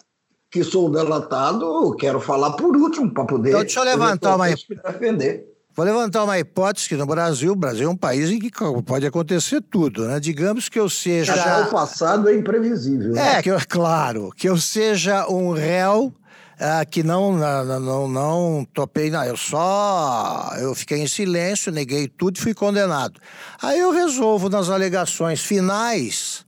que 0.50 0.64
sou 0.64 0.90
delatado, 0.90 1.96
quero 2.00 2.20
falar 2.20 2.54
por 2.54 2.76
último 2.76 3.14
para 3.14 3.26
poder. 3.26 3.50
Então, 3.50 3.62
deixa 3.62 3.80
eu 3.80 3.84
levantar 3.84 4.36
uma 4.36 4.48
defender. 4.50 5.46
Vou 5.76 5.86
levantar 5.86 6.24
uma 6.24 6.40
hipótese 6.40 6.90
que 6.90 6.96
no 6.96 7.06
Brasil, 7.06 7.52
o 7.52 7.56
Brasil 7.56 7.88
é 7.88 7.92
um 7.92 7.96
país 7.96 8.32
em 8.32 8.40
que 8.40 8.50
pode 8.84 9.06
acontecer 9.06 9.62
tudo, 9.62 10.08
né? 10.08 10.20
Digamos 10.20 10.70
que 10.70 10.80
eu 10.80 10.90
seja. 10.90 11.36
Já 11.36 11.68
o 11.68 11.70
passado 11.70 12.28
é 12.30 12.36
imprevisível. 12.36 13.12
Né? 13.12 13.38
É, 13.38 13.42
que 13.44 13.52
eu, 13.52 13.60
claro, 13.70 14.32
que 14.36 14.50
eu 14.50 14.58
seja 14.58 15.28
um 15.28 15.52
réu. 15.52 16.12
Uh, 16.58 16.90
que 16.90 17.04
não, 17.04 17.34
não, 17.34 17.80
não, 17.80 18.08
não 18.08 18.68
topei, 18.74 19.12
não. 19.12 19.24
Eu 19.24 19.38
só. 19.38 20.54
Eu 20.60 20.74
fiquei 20.74 20.98
em 20.98 21.08
silêncio, 21.08 21.72
neguei 21.72 22.08
tudo 22.08 22.38
e 22.38 22.42
fui 22.42 22.54
condenado. 22.54 23.20
Aí 23.62 23.80
eu 23.80 23.92
resolvo, 23.92 24.50
nas 24.50 24.68
alegações 24.68 25.40
finais, 25.44 26.44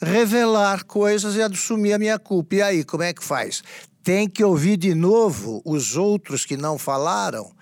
revelar 0.00 0.84
coisas 0.84 1.36
e 1.36 1.42
assumir 1.42 1.92
a 1.92 1.98
minha 1.98 2.18
culpa. 2.18 2.54
E 2.54 2.62
aí, 2.62 2.84
como 2.84 3.02
é 3.02 3.12
que 3.12 3.22
faz? 3.22 3.62
Tem 4.02 4.26
que 4.26 4.42
ouvir 4.42 4.78
de 4.78 4.94
novo 4.94 5.60
os 5.66 5.98
outros 5.98 6.46
que 6.46 6.56
não 6.56 6.78
falaram? 6.78 7.52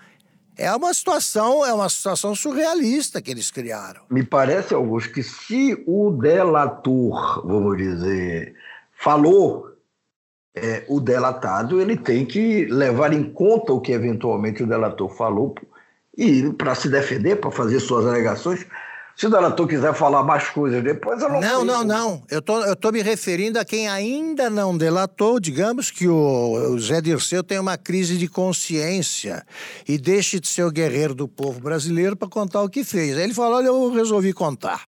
É 0.55 0.73
uma 0.73 0.93
situação, 0.93 1.65
é 1.65 1.73
uma 1.73 1.89
situação 1.89 2.33
surrealista 2.35 3.21
que 3.21 3.31
eles 3.31 3.51
criaram. 3.51 4.01
Me 4.09 4.23
parece, 4.23 4.73
Augusto, 4.73 5.11
que 5.11 5.23
se 5.23 5.83
o 5.85 6.11
delator, 6.11 7.45
vamos 7.45 7.77
dizer, 7.77 8.55
falou, 8.93 9.69
é, 10.55 10.83
o 10.87 10.99
delatado 10.99 11.79
ele 11.79 11.95
tem 11.95 12.25
que 12.25 12.65
levar 12.65 13.13
em 13.13 13.23
conta 13.23 13.71
o 13.73 13.81
que 13.81 13.91
eventualmente 13.91 14.63
o 14.63 14.67
delator 14.67 15.09
falou 15.09 15.55
e 16.17 16.51
para 16.53 16.75
se 16.75 16.89
defender, 16.89 17.37
para 17.37 17.51
fazer 17.51 17.79
suas 17.79 18.05
alegações, 18.05 18.65
se 19.19 19.27
o 19.27 19.29
delator 19.29 19.67
quiser 19.67 19.93
falar 19.93 20.23
mais 20.23 20.47
coisas 20.47 20.81
depois, 20.81 21.21
eu 21.21 21.27
não 21.27 21.41
Não, 21.41 21.65
não, 21.65 21.83
não. 21.83 22.23
Eu 22.29 22.41
tô, 22.41 22.63
eu 22.63 22.73
tô 22.73 22.89
me 22.89 23.01
referindo 23.01 23.59
a 23.59 23.65
quem 23.65 23.85
ainda 23.89 24.49
não 24.49 24.77
delatou. 24.77 25.41
Digamos 25.41 25.91
que 25.91 26.07
o, 26.07 26.53
o 26.71 26.79
Zé 26.79 27.01
Dirceu 27.01 27.43
tem 27.43 27.59
uma 27.59 27.77
crise 27.77 28.17
de 28.17 28.29
consciência 28.29 29.45
e 29.85 29.97
deixe 29.97 30.39
de 30.39 30.47
ser 30.47 30.63
o 30.63 30.71
guerreiro 30.71 31.13
do 31.13 31.27
povo 31.27 31.59
brasileiro 31.59 32.15
para 32.15 32.29
contar 32.29 32.61
o 32.61 32.69
que 32.69 32.81
fez. 32.81 33.17
Aí 33.17 33.23
ele 33.23 33.33
fala: 33.33 33.57
olha, 33.57 33.67
eu 33.67 33.91
resolvi 33.91 34.31
contar. 34.31 34.83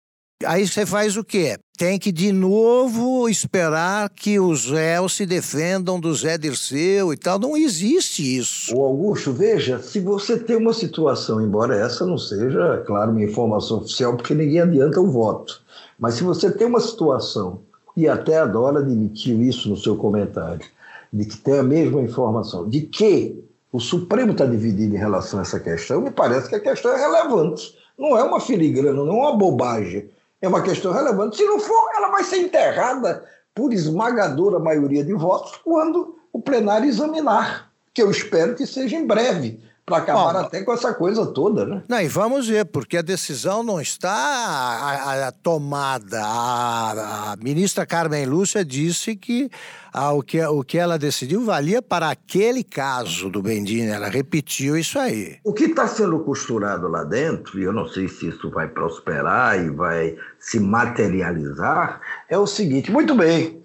Aí 0.46 0.68
você 0.68 0.86
faz 0.86 1.18
o 1.18 1.24
quê? 1.24 1.58
Tem 1.78 2.00
que 2.00 2.12
de 2.12 2.32
novo 2.32 3.28
esperar 3.28 4.10
que 4.10 4.40
os 4.40 4.70
réus 4.70 5.16
se 5.16 5.26
defendam 5.26 6.00
do 6.00 6.14
Zé 6.14 6.38
Dirceu 6.38 7.12
e 7.12 7.18
tal. 7.18 7.40
Não 7.40 7.58
existe 7.58 8.38
isso. 8.38 8.76
O 8.76 8.84
Augusto, 8.84 9.34
veja, 9.34 9.80
se 9.80 10.00
você 10.00 10.38
tem 10.38 10.56
uma 10.56 10.74
situação, 10.74 11.42
embora 11.42 11.76
essa 11.76 12.06
não 12.06 12.18
seja, 12.18 12.84
claro, 12.86 13.12
uma 13.12 13.24
informação 13.24 13.80
oficial, 13.80 14.16
porque 14.16 14.34
ninguém 14.34 14.62
adianta 14.62 15.00
o 15.00 15.12
voto, 15.12 15.62
mas 16.00 16.16
se 16.16 16.24
você 16.24 16.52
tem 16.52 16.68
uma 16.68 16.80
situação, 16.80 17.62
e 17.96 18.08
até 18.08 18.38
a 18.38 18.46
Dora 18.46 18.80
admitiu 18.80 19.42
isso 19.42 19.70
no 19.70 19.78
seu 19.78 19.96
comentário, 19.96 20.66
de 21.12 21.26
que 21.26 21.38
tem 21.38 21.60
a 21.60 21.64
mesma 21.64 22.02
informação, 22.02 22.70
de 22.70 22.82
que 22.82 23.44
o 23.72 23.80
Supremo 23.80 24.32
está 24.32 24.46
dividido 24.46 24.96
em 24.96 25.00
relação 25.00 25.40
a 25.40 25.42
essa 25.44 25.60
questão, 25.60 26.02
me 26.02 26.12
parece 26.12 26.50
que 26.50 26.56
a 26.56 26.60
questão 26.60 26.92
é 26.94 27.00
relevante. 27.00 27.76
Não 27.98 28.18
é 28.18 28.24
uma 28.24 28.40
filigrana, 28.40 29.04
não 29.04 29.18
é 29.18 29.28
uma 29.28 29.38
bobagem 29.38 30.10
é 30.42 30.48
uma 30.48 30.62
questão 30.62 30.92
relevante. 30.92 31.38
Se 31.38 31.46
não 31.46 31.60
for, 31.60 31.92
ela 31.96 32.10
vai 32.10 32.24
ser 32.24 32.38
enterrada 32.38 33.24
por 33.54 33.72
esmagadora 33.74 34.60
maioria 34.60 35.04
de 35.04 35.14
votos 35.14 35.56
quando 35.64 36.18
o 36.34 36.42
plenário 36.42 36.88
examinar, 36.88 37.72
que 37.94 38.02
eu 38.02 38.10
espero 38.10 38.56
que 38.56 38.66
seja 38.66 38.96
em 38.96 39.06
breve, 39.06 39.62
para 39.92 40.04
acabar 40.04 40.34
Bom, 40.34 40.40
até 40.40 40.64
com 40.64 40.72
essa 40.72 40.94
coisa 40.94 41.26
toda, 41.26 41.66
né? 41.66 41.84
Não, 41.88 42.00
e 42.00 42.08
vamos 42.08 42.48
ver, 42.48 42.66
porque 42.66 42.98
a 42.98 43.02
decisão 43.02 43.62
não 43.62 43.82
está 43.82 44.10
a, 44.10 44.92
a, 44.94 45.28
a 45.28 45.32
tomada. 45.32 46.22
A, 46.24 47.34
a, 47.34 47.36
ministra 47.36 47.86
Carmen 47.86 48.26
Lúcia 48.26 48.64
disse 48.64 49.16
que 49.16 49.50
o, 49.94 50.24
que 50.24 50.42
o 50.46 50.64
que 50.64 50.78
ela 50.78 50.98
decidiu 50.98 51.44
valia 51.44 51.82
para 51.82 52.10
aquele 52.10 52.64
caso 52.64 53.30
do 53.30 53.42
Bendini. 53.42 53.90
Ela 53.90 54.08
repetiu 54.08 54.78
isso 54.78 54.98
aí. 54.98 55.38
O 55.44 55.52
que 55.52 55.66
está 55.66 55.88
sendo 55.88 56.20
costurado 56.20 56.88
lá 56.88 57.04
dentro, 57.04 57.60
e 57.60 57.64
eu 57.64 57.74
não 57.74 57.88
sei 57.88 58.08
se 58.08 58.30
isso 58.30 58.50
vai 58.50 58.70
prosperar 58.70 59.60
e 59.60 59.70
vai 59.70 60.16
se 60.40 60.60
materializar, 60.60 62.00
é 62.30 62.38
o 62.38 62.48
seguinte: 62.48 62.90
muito 62.92 63.14
bem, 63.14 63.62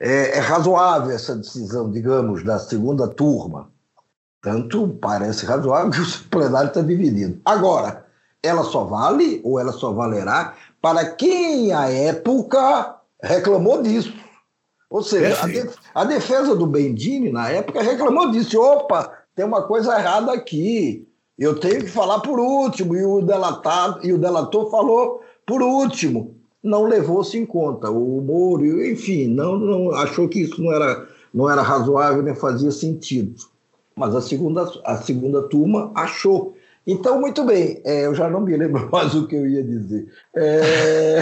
é, 0.00 0.38
é 0.38 0.40
razoável 0.40 1.12
essa 1.12 1.36
decisão, 1.36 1.90
digamos, 1.90 2.42
da 2.42 2.58
segunda 2.58 3.06
turma 3.06 3.71
tanto 4.42 4.88
parece 5.00 5.46
razoável 5.46 5.90
que 5.92 6.00
o 6.00 6.06
plenário 6.28 6.68
está 6.68 6.82
dividido. 6.82 7.40
Agora, 7.44 8.04
ela 8.42 8.64
só 8.64 8.84
vale 8.84 9.40
ou 9.44 9.58
ela 9.58 9.72
só 9.72 9.92
valerá 9.92 10.54
para 10.82 11.04
quem 11.06 11.72
à 11.72 11.88
época 11.88 12.96
reclamou 13.22 13.80
disso. 13.80 14.12
Ou 14.90 15.02
seja, 15.02 15.38
a, 15.94 16.04
defesa 16.04 16.54
do 16.54 16.66
Bendini 16.66 17.32
na 17.32 17.48
época 17.48 17.80
reclamou 17.82 18.30
disso. 18.30 18.60
Opa, 18.60 19.10
tem 19.34 19.44
uma 19.44 19.62
coisa 19.62 19.98
errada 19.98 20.32
aqui. 20.32 21.08
Eu 21.38 21.58
tenho 21.58 21.80
que 21.80 21.88
falar 21.88 22.20
por 22.20 22.38
último. 22.38 22.94
E 22.94 23.02
o, 23.02 23.22
delatado, 23.22 24.04
e 24.04 24.12
o 24.12 24.18
delator 24.18 24.70
falou 24.70 25.22
por 25.46 25.62
último. 25.62 26.36
Não 26.62 26.84
levou-se 26.84 27.38
em 27.38 27.46
conta. 27.46 27.90
O 27.90 28.20
Moro, 28.20 28.84
enfim, 28.84 29.28
não, 29.28 29.56
não 29.56 29.94
achou 29.94 30.28
que 30.28 30.40
isso 30.40 30.62
não 30.62 30.72
era, 30.72 31.08
não 31.32 31.48
era 31.48 31.62
razoável 31.62 32.22
nem 32.22 32.34
fazia 32.34 32.70
sentido 32.70 33.34
mas 33.96 34.14
a 34.14 34.20
segunda, 34.20 34.70
a 34.84 34.96
segunda 34.96 35.42
turma 35.42 35.92
achou. 35.94 36.54
Então, 36.86 37.20
muito 37.20 37.44
bem, 37.44 37.80
é, 37.84 38.06
eu 38.06 38.14
já 38.14 38.28
não 38.28 38.40
me 38.40 38.56
lembro 38.56 38.88
mais 38.90 39.14
o 39.14 39.26
que 39.26 39.36
eu 39.36 39.46
ia 39.46 39.62
dizer. 39.62 40.08
É... 40.34 41.20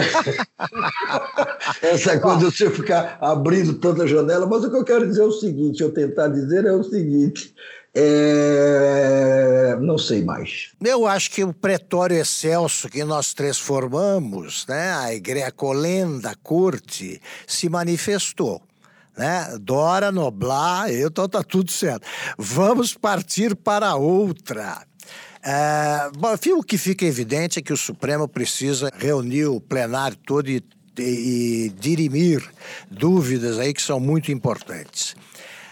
Essa 1.81 2.19
coisa 2.19 2.39
de 2.39 2.45
você 2.45 2.69
ficar 2.71 3.17
abrindo 3.21 3.75
tanta 3.75 4.07
janela, 4.07 4.47
mas 4.47 4.63
o 4.63 4.71
que 4.71 4.77
eu 4.77 4.83
quero 4.83 5.07
dizer 5.07 5.21
é 5.21 5.25
o 5.25 5.31
seguinte: 5.31 5.83
eu 5.83 5.93
tentar 5.93 6.29
dizer 6.29 6.65
é 6.65 6.71
o 6.71 6.83
seguinte. 6.83 7.53
É... 7.93 9.77
Não 9.81 9.97
sei 9.97 10.23
mais. 10.23 10.71
Eu 10.83 11.05
acho 11.05 11.29
que 11.29 11.43
o 11.43 11.53
pretório 11.53 12.15
excelso 12.15 12.89
que 12.89 13.03
nós 13.03 13.33
três 13.33 13.59
formamos, 13.59 14.65
né, 14.67 14.93
a 14.93 15.13
igreja 15.13 15.51
colenda, 15.51 16.33
corte, 16.41 17.21
se 17.45 17.67
manifestou 17.69 18.61
né? 19.21 19.55
Dora, 19.61 20.11
Noblar, 20.11 20.91
então 20.91 21.29
tá 21.29 21.43
tudo 21.43 21.71
certo. 21.71 22.07
Vamos 22.39 22.95
partir 22.95 23.55
para 23.55 23.95
outra. 23.95 24.81
É, 25.43 26.09
bom, 26.17 26.33
o 26.57 26.63
que 26.63 26.75
fica 26.75 27.05
evidente 27.05 27.59
é 27.59 27.61
que 27.61 27.71
o 27.71 27.77
Supremo 27.77 28.27
precisa 28.27 28.91
reunir 28.97 29.45
o 29.45 29.61
plenário 29.61 30.17
todo 30.25 30.49
e, 30.49 30.63
e, 30.97 31.65
e 31.65 31.69
dirimir 31.69 32.43
dúvidas 32.89 33.59
aí 33.59 33.75
que 33.75 33.81
são 33.81 33.99
muito 33.99 34.31
importantes. 34.31 35.15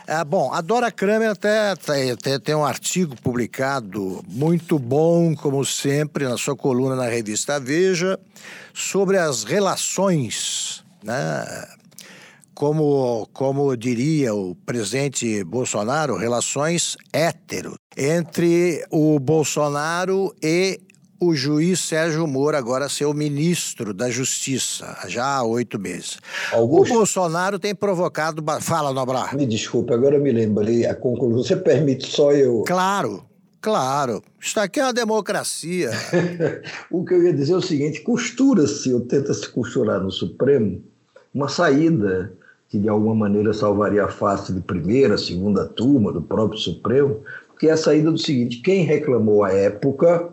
É, 0.05 0.23
bom, 0.23 0.53
a 0.53 0.61
Dora 0.61 0.91
Kramer 0.91 1.31
até, 1.31 1.71
até, 1.71 2.39
tem 2.39 2.53
um 2.53 2.65
artigo 2.65 3.15
publicado 3.19 4.23
muito 4.27 4.77
bom, 4.77 5.35
como 5.35 5.65
sempre, 5.65 6.27
na 6.27 6.37
sua 6.37 6.55
coluna 6.55 6.95
na 6.95 7.07
revista 7.07 7.59
Veja, 7.59 8.19
sobre 8.73 9.17
as 9.17 9.43
relações 9.43 10.83
né, 11.03 11.78
como, 12.59 13.25
como 13.31 13.73
diria 13.77 14.35
o 14.35 14.53
presidente 14.53 15.45
Bolsonaro, 15.45 16.17
relações 16.17 16.97
hétero 17.13 17.75
entre 17.95 18.85
o 18.91 19.17
Bolsonaro 19.17 20.35
e 20.43 20.77
o 21.21 21.33
juiz 21.33 21.79
Sérgio 21.79 22.27
Moro 22.27 22.57
agora 22.57 22.89
ser 22.89 23.05
o 23.05 23.13
ministro 23.13 23.93
da 23.93 24.09
Justiça, 24.09 24.93
já 25.07 25.37
há 25.37 25.43
oito 25.43 25.79
meses. 25.79 26.17
Augusto, 26.51 26.95
o 26.95 26.97
Bolsonaro 26.97 27.57
tem 27.57 27.73
provocado. 27.73 28.43
Fala, 28.59 28.91
Noblar. 28.91 29.37
Me 29.37 29.45
desculpe, 29.45 29.93
agora 29.93 30.17
eu 30.17 30.21
me 30.21 30.33
lembrei 30.33 30.85
a 30.85 30.93
conclusão. 30.93 31.41
Você 31.41 31.55
permite 31.55 32.11
só 32.11 32.33
eu. 32.33 32.65
Claro, 32.67 33.23
claro. 33.61 34.21
Isso 34.37 34.59
aqui 34.59 34.81
é 34.81 34.83
uma 34.83 34.93
democracia. 34.93 35.91
o 36.91 37.05
que 37.05 37.13
eu 37.13 37.23
ia 37.23 37.33
dizer 37.33 37.53
é 37.53 37.57
o 37.57 37.61
seguinte: 37.61 38.01
costura-se, 38.01 38.93
ou 38.93 38.99
tenta 38.99 39.33
se 39.33 39.47
costurar 39.47 40.01
no 40.01 40.11
Supremo, 40.11 40.83
uma 41.33 41.47
saída 41.47 42.37
que 42.69 42.77
de 42.77 42.87
alguma 42.87 43.15
maneira 43.15 43.51
salvaria 43.51 44.05
a 44.05 44.07
face 44.07 44.53
de 44.53 44.61
primeira, 44.61 45.17
segunda 45.17 45.65
turma 45.65 46.13
do 46.13 46.21
próprio 46.21 46.59
Supremo, 46.59 47.21
que 47.59 47.67
é 47.67 47.71
a 47.71 47.77
saída 47.77 48.11
do 48.11 48.17
seguinte: 48.17 48.61
quem 48.61 48.83
reclamou 48.83 49.43
à 49.43 49.51
época, 49.51 50.29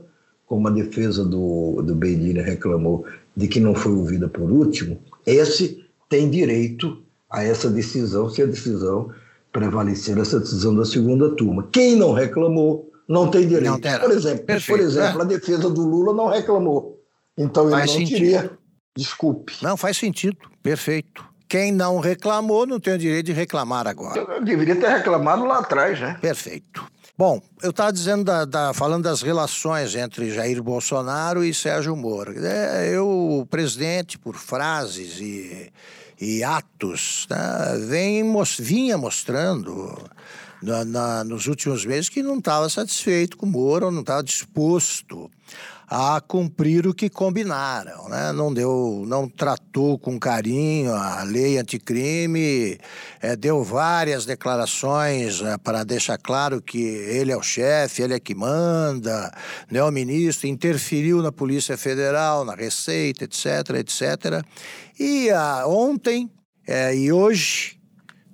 como 0.47 0.69
a 0.69 0.71
defesa 0.71 1.25
do, 1.25 1.83
do 1.83 1.95
Bedilha 1.95 2.45
reclamou, 2.45 3.05
de 3.35 3.49
que 3.49 3.59
não 3.59 3.75
foi 3.75 3.93
ouvida 3.93 4.29
por 4.29 4.51
último, 4.51 4.99
esse 5.27 5.85
tem 6.09 6.31
direito 6.31 7.03
a 7.29 7.43
essa 7.43 7.69
decisão, 7.69 8.29
se 8.31 8.43
a 8.43 8.47
decisão 8.47 9.11
prevalecer 9.51 10.19
essa 10.19 10.39
decisão 10.39 10.75
da 10.77 10.85
segunda 10.85 11.31
turma. 11.31 11.67
Quem 11.73 11.97
não 11.97 12.13
reclamou 12.13 12.93
não 13.09 13.31
tem 13.31 13.49
direito. 13.49 13.71
Não 13.71 14.01
por 14.01 14.11
exemplo, 14.11 14.45
Perfeito, 14.45 14.79
por 14.79 14.87
exemplo, 14.87 15.21
é. 15.21 15.23
a 15.23 15.25
defesa 15.25 15.71
do 15.71 15.83
Lula 15.83 16.13
não 16.13 16.29
reclamou. 16.29 17.03
Então 17.37 17.71
faz 17.71 17.91
ele 17.91 18.01
não 18.01 18.07
sentido. 18.07 18.19
teria. 18.19 18.51
Desculpe. 18.97 19.53
Não, 19.63 19.77
faz 19.77 19.97
sentido. 19.97 20.37
Perfeito. 20.63 21.26
Quem 21.49 21.71
não 21.71 22.01
reclamou 22.01 22.67
não 22.67 22.81
tem 22.81 22.95
o 22.95 22.99
direito 22.99 23.27
de 23.27 23.33
reclamar 23.33 23.87
agora. 23.87 24.19
Eu 24.19 24.45
deveria 24.45 24.77
ter 24.77 24.89
reclamado 24.89 25.45
lá 25.45 25.59
atrás, 25.59 26.01
né? 26.01 26.19
Perfeito. 26.21 26.85
Bom, 27.17 27.41
eu 27.63 27.71
estava 27.71 27.93
dizendo 27.93 28.25
da, 28.25 28.45
da, 28.45 28.75
falando 28.75 29.05
das 29.05 29.23
relações 29.23 29.95
entre 29.95 30.31
Jair 30.31 30.63
Bolsonaro 30.63 31.43
e 31.43 31.55
Sérgio 31.55 31.97
Moro. 31.97 32.35
É, 32.45 32.91
eu, 32.91 33.09
o 33.09 33.47
presidente, 33.47 34.19
por 34.19 34.37
frases 34.37 35.19
e, 35.19 35.73
e 36.21 36.45
atos, 36.45 37.27
né, 37.31 37.39
vem, 37.89 38.25
vinha 38.59 38.99
mostrando 38.99 39.97
na, 40.63 40.85
na, 40.85 41.25
nos 41.25 41.47
últimos 41.47 41.87
meses 41.87 42.11
que 42.11 42.23
não 42.23 42.37
estava 42.39 42.69
satisfeito 42.69 43.39
com 43.39 43.47
o 43.47 43.49
Moro, 43.49 43.91
não 43.91 44.01
estava 44.01 44.23
disposto 44.23 45.31
a 45.89 46.21
cumprir 46.21 46.87
o 46.87 46.93
que 46.95 47.09
combinaram, 47.09 48.09
né? 48.09 48.33
Não 48.33 48.53
deu, 48.53 49.05
não 49.07 49.29
tratou 49.29 49.97
com 49.99 50.19
carinho 50.19 50.93
a 50.93 51.23
lei 51.23 51.59
anticrime, 51.59 52.79
é, 53.21 53.37
deu 53.37 53.63
várias 53.63 54.27
declarações 54.27 55.41
é, 55.41 55.57
para 55.57 55.85
deixar 55.85 56.19
claro 56.19 56.61
que 56.61 56.81
ele 56.81 57.31
é 57.31 57.37
o 57.37 57.43
chefe, 57.43 58.03
ele 58.03 58.15
é 58.15 58.21
que 58.21 58.35
manda, 58.35 59.33
né? 59.71 59.83
O 59.83 59.91
ministro 59.93 60.49
interferiu 60.49 61.23
na 61.23 61.31
Polícia 61.31 61.77
Federal, 61.77 62.45
na 62.45 62.55
Receita, 62.55 63.25
etc, 63.25 63.47
etc. 63.79 64.45
E 64.99 65.31
a, 65.31 65.67
ontem 65.69 66.29
é, 66.67 66.97
e 66.97 67.13
hoje 67.13 67.77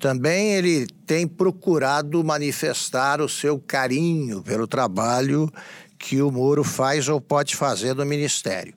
também 0.02 0.54
ele 0.54 0.86
tem 1.06 1.28
procurado 1.28 2.24
manifestar 2.24 3.20
o 3.20 3.28
seu 3.28 3.56
carinho 3.56 4.42
pelo 4.42 4.66
trabalho 4.66 5.48
que 6.02 6.20
o 6.20 6.32
Moro 6.32 6.64
faz 6.64 7.08
ou 7.08 7.20
pode 7.20 7.54
fazer 7.54 7.94
no 7.94 8.04
Ministério. 8.04 8.74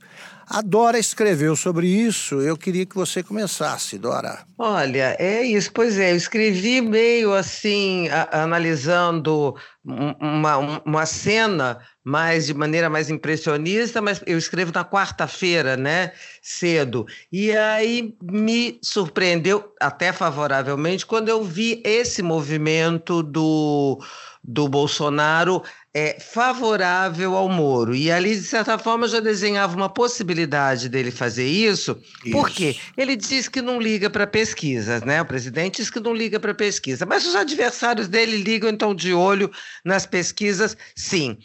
A 0.48 0.62
Dora 0.62 1.00
escreveu 1.00 1.56
sobre 1.56 1.88
isso, 1.88 2.40
eu 2.40 2.56
queria 2.56 2.86
que 2.86 2.94
você 2.94 3.24
começasse, 3.24 3.98
Dora. 3.98 4.46
Olha, 4.60 5.16
é 5.18 5.42
isso, 5.42 5.72
pois 5.74 5.98
é, 5.98 6.12
eu 6.12 6.16
escrevi 6.16 6.82
meio 6.82 7.34
assim, 7.34 8.08
a, 8.10 8.44
analisando 8.44 9.56
uma, 9.84 10.82
uma 10.86 11.06
cena 11.08 11.80
mais 12.04 12.46
de 12.46 12.54
maneira 12.54 12.92
mais 12.92 13.10
impressionista, 13.10 14.04
mas 14.04 14.22
eu 14.28 14.38
escrevo 14.38 14.72
na 14.72 14.86
quarta-feira, 14.86 15.76
né, 15.76 16.12
cedo. 16.44 17.08
E 17.32 17.52
aí 17.52 18.16
me 18.22 18.78
surpreendeu 18.84 19.74
até 19.82 20.14
favoravelmente 20.14 21.08
quando 21.08 21.28
eu 21.28 21.44
vi 21.44 21.82
esse 21.84 22.22
movimento 22.22 23.24
do 23.24 24.00
do 24.48 24.70
Bolsonaro 24.70 25.64
é 25.96 26.20
favorável 26.20 27.38
ao 27.38 27.48
Moro. 27.48 27.96
E 27.96 28.12
ali, 28.12 28.36
de 28.36 28.44
certa 28.44 28.78
forma, 28.78 29.08
já 29.08 29.22
desenhava 29.22 29.78
uma 29.78 29.88
possibilidade 29.88 30.90
dele 30.90 31.10
fazer 31.10 31.48
isso. 31.48 31.98
isso. 32.26 32.32
Por 32.34 32.50
quê? 32.50 32.76
Ele 32.98 33.16
diz 33.16 33.48
que 33.48 33.62
não 33.62 33.80
liga 33.80 34.10
para 34.10 34.28
pesquisas, 34.28 35.04
né? 35.04 35.22
O 35.22 35.26
presidente 35.26 35.78
diz 35.78 35.90
que 35.90 36.02
não 36.02 36.14
liga 36.14 36.38
para 36.38 36.54
pesquisa. 36.54 37.06
Mas 37.06 37.26
os 37.26 37.34
adversários 37.34 38.10
dele 38.10 38.36
ligam, 38.36 38.70
então, 38.70 38.94
de 38.94 39.14
olho 39.14 39.50
nas 39.86 40.06
pesquisas, 40.06 40.76
sim. 40.98 41.38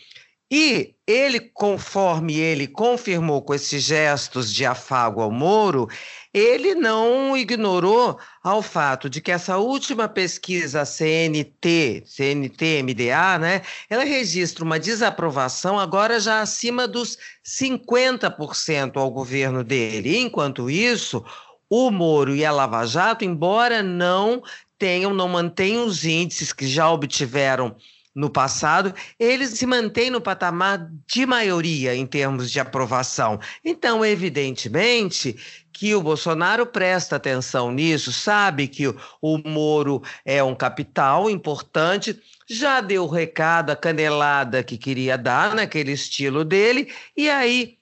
E 0.52 0.96
ele, 1.06 1.38
conforme 1.38 2.34
ele 2.34 2.66
confirmou 2.66 3.40
com 3.42 3.54
esses 3.54 3.80
gestos 3.84 4.52
de 4.52 4.66
afago 4.66 5.20
ao 5.20 5.30
Moro, 5.30 5.88
ele 6.32 6.74
não 6.74 7.36
ignorou 7.36 8.18
ao 8.42 8.62
fato 8.62 9.10
de 9.10 9.20
que 9.20 9.32
essa 9.32 9.58
última 9.58 10.08
pesquisa 10.08 10.84
CNT, 10.84 12.04
CNT-MDA, 12.06 13.38
né, 13.38 13.62
ela 13.88 14.04
registra 14.04 14.64
uma 14.64 14.78
desaprovação 14.78 15.78
agora 15.78 16.20
já 16.20 16.40
acima 16.40 16.86
dos 16.86 17.18
50% 17.44 18.96
ao 18.96 19.10
governo 19.10 19.64
dele. 19.64 20.18
Enquanto 20.18 20.70
isso, 20.70 21.24
o 21.68 21.90
Moro 21.90 22.34
e 22.34 22.44
a 22.44 22.52
Lava 22.52 22.86
Jato, 22.86 23.24
embora 23.24 23.82
não 23.82 24.42
tenham, 24.78 25.12
não 25.12 25.28
mantenham 25.28 25.84
os 25.84 26.04
índices 26.04 26.52
que 26.52 26.66
já 26.66 26.90
obtiveram 26.90 27.76
no 28.14 28.28
passado, 28.28 28.94
ele 29.18 29.46
se 29.46 29.64
mantém 29.66 30.10
no 30.10 30.20
patamar 30.20 30.90
de 31.06 31.24
maioria 31.24 31.94
em 31.94 32.06
termos 32.06 32.50
de 32.50 32.58
aprovação. 32.58 33.38
Então, 33.64 34.04
evidentemente, 34.04 35.36
que 35.72 35.94
o 35.94 36.02
Bolsonaro 36.02 36.66
presta 36.66 37.16
atenção 37.16 37.70
nisso, 37.70 38.12
sabe 38.12 38.68
que 38.68 38.88
o, 38.88 38.96
o 39.22 39.38
Moro 39.38 40.02
é 40.24 40.42
um 40.42 40.54
capital 40.54 41.30
importante, 41.30 42.20
já 42.48 42.80
deu 42.80 43.04
o 43.04 43.08
recado, 43.08 43.70
a 43.70 43.76
canelada 43.76 44.62
que 44.62 44.76
queria 44.76 45.16
dar 45.16 45.54
naquele 45.54 45.92
estilo 45.92 46.44
dele, 46.44 46.92
e 47.16 47.30
aí 47.30 47.79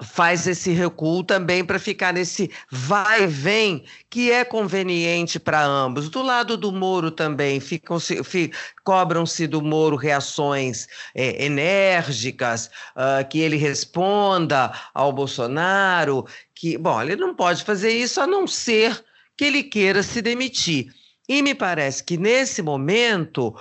faz 0.00 0.46
esse 0.46 0.70
recuo 0.70 1.24
também 1.24 1.64
para 1.64 1.78
ficar 1.78 2.12
nesse 2.12 2.50
vai 2.70 3.24
e 3.24 3.26
vem 3.26 3.84
que 4.08 4.30
é 4.30 4.44
conveniente 4.44 5.40
para 5.40 5.64
ambos. 5.64 6.08
Do 6.08 6.22
lado 6.22 6.56
do 6.56 6.70
Moro 6.70 7.10
também 7.10 7.58
ficam 7.58 7.98
fic, 7.98 8.52
cobram-se 8.84 9.46
do 9.46 9.60
Moro 9.60 9.96
reações 9.96 10.86
é, 11.14 11.44
enérgicas, 11.44 12.70
uh, 12.96 13.28
que 13.28 13.40
ele 13.40 13.56
responda 13.56 14.72
ao 14.94 15.12
Bolsonaro, 15.12 16.26
que 16.54 16.78
bom, 16.78 17.02
ele 17.02 17.16
não 17.16 17.34
pode 17.34 17.64
fazer 17.64 17.90
isso 17.90 18.20
a 18.20 18.26
não 18.26 18.46
ser 18.46 19.04
que 19.36 19.44
ele 19.44 19.62
queira 19.62 20.02
se 20.02 20.22
demitir. 20.22 20.92
E 21.28 21.42
me 21.42 21.54
parece 21.54 22.02
que 22.02 22.16
nesse 22.16 22.62
momento 22.62 23.54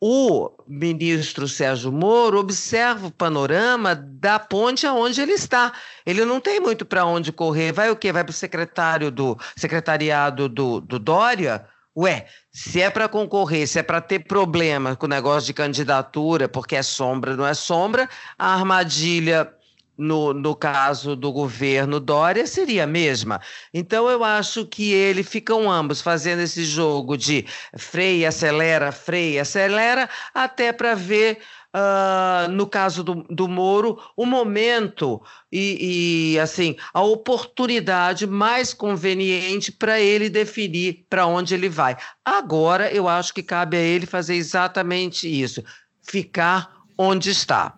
o 0.00 0.50
ministro 0.68 1.48
Sérgio 1.48 1.90
Moro 1.90 2.38
observa 2.38 3.06
o 3.06 3.10
panorama 3.10 3.94
da 3.94 4.38
ponte 4.38 4.86
aonde 4.86 5.20
ele 5.20 5.32
está. 5.32 5.72
Ele 6.04 6.24
não 6.24 6.40
tem 6.40 6.60
muito 6.60 6.84
para 6.84 7.06
onde 7.06 7.32
correr. 7.32 7.72
Vai 7.72 7.90
o 7.90 7.96
quê? 7.96 8.12
Vai 8.12 8.22
para 8.22 8.30
o 8.30 8.34
secretário 8.34 9.10
do 9.10 9.38
secretariado 9.56 10.48
do, 10.48 10.80
do 10.80 10.98
Dória? 10.98 11.66
Ué, 11.96 12.26
se 12.52 12.82
é 12.82 12.90
para 12.90 13.08
concorrer, 13.08 13.66
se 13.66 13.78
é 13.78 13.82
para 13.82 14.02
ter 14.02 14.18
problema 14.18 14.94
com 14.94 15.06
o 15.06 15.08
negócio 15.08 15.46
de 15.46 15.54
candidatura, 15.54 16.46
porque 16.46 16.76
é 16.76 16.82
sombra, 16.82 17.34
não 17.34 17.46
é 17.46 17.54
sombra, 17.54 18.06
a 18.38 18.52
armadilha 18.52 19.50
no, 19.96 20.32
no 20.32 20.54
caso 20.54 21.16
do 21.16 21.32
governo 21.32 21.98
Dória, 21.98 22.46
seria 22.46 22.84
a 22.84 22.86
mesma. 22.86 23.40
Então, 23.72 24.08
eu 24.08 24.22
acho 24.22 24.66
que 24.66 24.92
ele 24.92 25.22
ficam 25.22 25.70
ambos 25.70 26.00
fazendo 26.00 26.40
esse 26.40 26.64
jogo 26.64 27.16
de 27.16 27.46
freia, 27.76 28.28
acelera, 28.28 28.92
freia, 28.92 29.42
acelera, 29.42 30.08
até 30.34 30.72
para 30.72 30.94
ver. 30.94 31.38
Uh, 31.74 32.50
no 32.52 32.66
caso 32.66 33.04
do, 33.04 33.26
do 33.28 33.46
Moro, 33.46 33.98
o 34.16 34.24
momento 34.24 35.20
e, 35.52 36.32
e, 36.32 36.40
assim 36.40 36.74
a 36.94 37.02
oportunidade 37.02 38.26
mais 38.26 38.72
conveniente 38.72 39.70
para 39.70 40.00
ele 40.00 40.30
definir 40.30 41.04
para 41.10 41.26
onde 41.26 41.52
ele 41.52 41.68
vai. 41.68 41.94
Agora, 42.24 42.90
eu 42.90 43.06
acho 43.06 43.34
que 43.34 43.42
cabe 43.42 43.76
a 43.76 43.80
ele 43.80 44.06
fazer 44.06 44.36
exatamente 44.36 45.28
isso: 45.28 45.62
ficar 46.00 46.72
onde 46.96 47.28
está. 47.28 47.74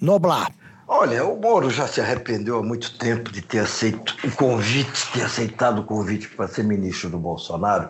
Noblar. 0.00 0.65
Olha, 0.88 1.24
o 1.24 1.36
Moro 1.36 1.68
já 1.68 1.84
se 1.88 2.00
arrependeu 2.00 2.58
há 2.58 2.62
muito 2.62 2.96
tempo 2.96 3.32
de 3.32 3.42
ter 3.42 3.58
aceito 3.58 4.14
o 4.24 4.30
convite, 4.30 5.12
ter 5.12 5.22
aceitado 5.22 5.80
o 5.80 5.84
convite 5.84 6.28
para 6.28 6.46
ser 6.46 6.62
ministro 6.62 7.10
do 7.10 7.18
Bolsonaro, 7.18 7.88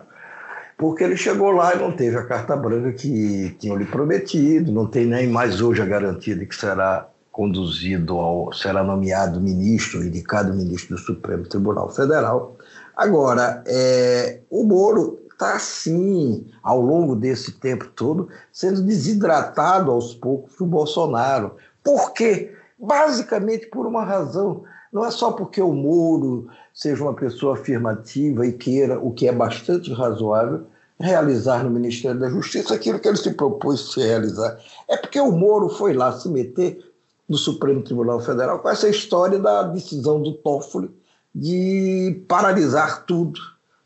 porque 0.75 1.03
ele 1.03 1.15
chegou 1.15 1.51
lá 1.51 1.75
e 1.75 1.77
não 1.77 1.91
teve 1.91 2.17
a 2.17 2.25
carta 2.25 2.55
branca 2.55 2.91
que 2.93 3.55
tinham 3.59 3.77
lhe 3.77 3.85
prometido, 3.85 4.71
não 4.71 4.87
tem 4.87 5.05
nem 5.05 5.27
mais 5.27 5.61
hoje 5.61 5.79
a 5.79 5.85
garantia 5.85 6.35
de 6.35 6.47
que 6.47 6.55
será 6.55 7.07
conduzido 7.31 8.17
ao, 8.17 8.51
será 8.51 8.83
nomeado 8.83 9.39
ministro, 9.39 10.03
indicado 10.03 10.55
ministro 10.55 10.95
do 10.95 11.01
Supremo 11.01 11.43
Tribunal 11.43 11.91
Federal. 11.91 12.57
Agora, 12.95 13.63
é, 13.67 14.39
o 14.49 14.63
Moro 14.63 15.19
está 15.31 15.53
assim, 15.53 16.47
ao 16.63 16.81
longo 16.81 17.15
desse 17.15 17.51
tempo 17.51 17.85
todo, 17.89 18.27
sendo 18.51 18.81
desidratado 18.81 19.91
aos 19.91 20.15
poucos 20.15 20.57
do 20.57 20.65
Bolsonaro. 20.65 21.57
Por 21.83 22.11
quê? 22.13 22.56
Basicamente 22.77 23.67
por 23.67 23.85
uma 23.85 24.03
razão. 24.03 24.63
Não 24.91 25.05
é 25.05 25.11
só 25.11 25.31
porque 25.31 25.61
o 25.61 25.73
Moro 25.73 26.47
seja 26.73 27.03
uma 27.03 27.13
pessoa 27.13 27.53
afirmativa 27.53 28.45
e 28.45 28.53
queira, 28.53 28.99
o 28.99 29.11
que 29.11 29.27
é 29.27 29.31
bastante 29.31 29.91
razoável, 29.91 30.65
realizar 30.99 31.63
no 31.63 31.69
Ministério 31.69 32.19
da 32.19 32.29
Justiça 32.29 32.73
aquilo 32.73 32.99
que 32.99 33.07
ele 33.07 33.17
se 33.17 33.33
propôs 33.33 33.93
se 33.93 33.99
realizar. 33.99 34.59
É 34.87 34.97
porque 34.97 35.19
o 35.19 35.31
Moro 35.31 35.69
foi 35.69 35.93
lá 35.93 36.11
se 36.11 36.29
meter 36.29 36.83
no 37.27 37.37
Supremo 37.37 37.83
Tribunal 37.83 38.19
Federal 38.19 38.59
com 38.59 38.69
essa 38.69 38.87
história 38.87 39.37
da 39.37 39.63
decisão 39.63 40.21
do 40.21 40.33
Toffoli 40.33 40.89
de 41.35 42.23
paralisar 42.27 43.05
tudo, 43.05 43.39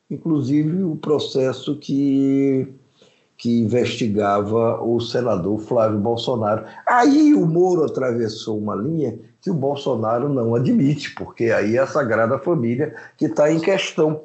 inclusive 0.09 0.83
o 0.83 0.95
processo 0.95 1.75
que 1.77 2.67
que 3.41 3.61
investigava 3.61 4.79
o 4.83 5.01
senador 5.01 5.59
Flávio 5.61 5.97
Bolsonaro. 5.97 6.63
Aí 6.85 7.33
o 7.33 7.43
Moro 7.43 7.83
atravessou 7.83 8.55
uma 8.55 8.75
linha 8.75 9.17
que 9.41 9.49
o 9.49 9.55
Bolsonaro 9.55 10.29
não 10.29 10.53
admite, 10.53 11.15
porque 11.15 11.45
aí 11.45 11.75
é 11.75 11.79
a 11.79 11.87
Sagrada 11.87 12.37
Família 12.37 12.93
que 13.17 13.25
está 13.25 13.51
em 13.51 13.59
questão. 13.59 14.21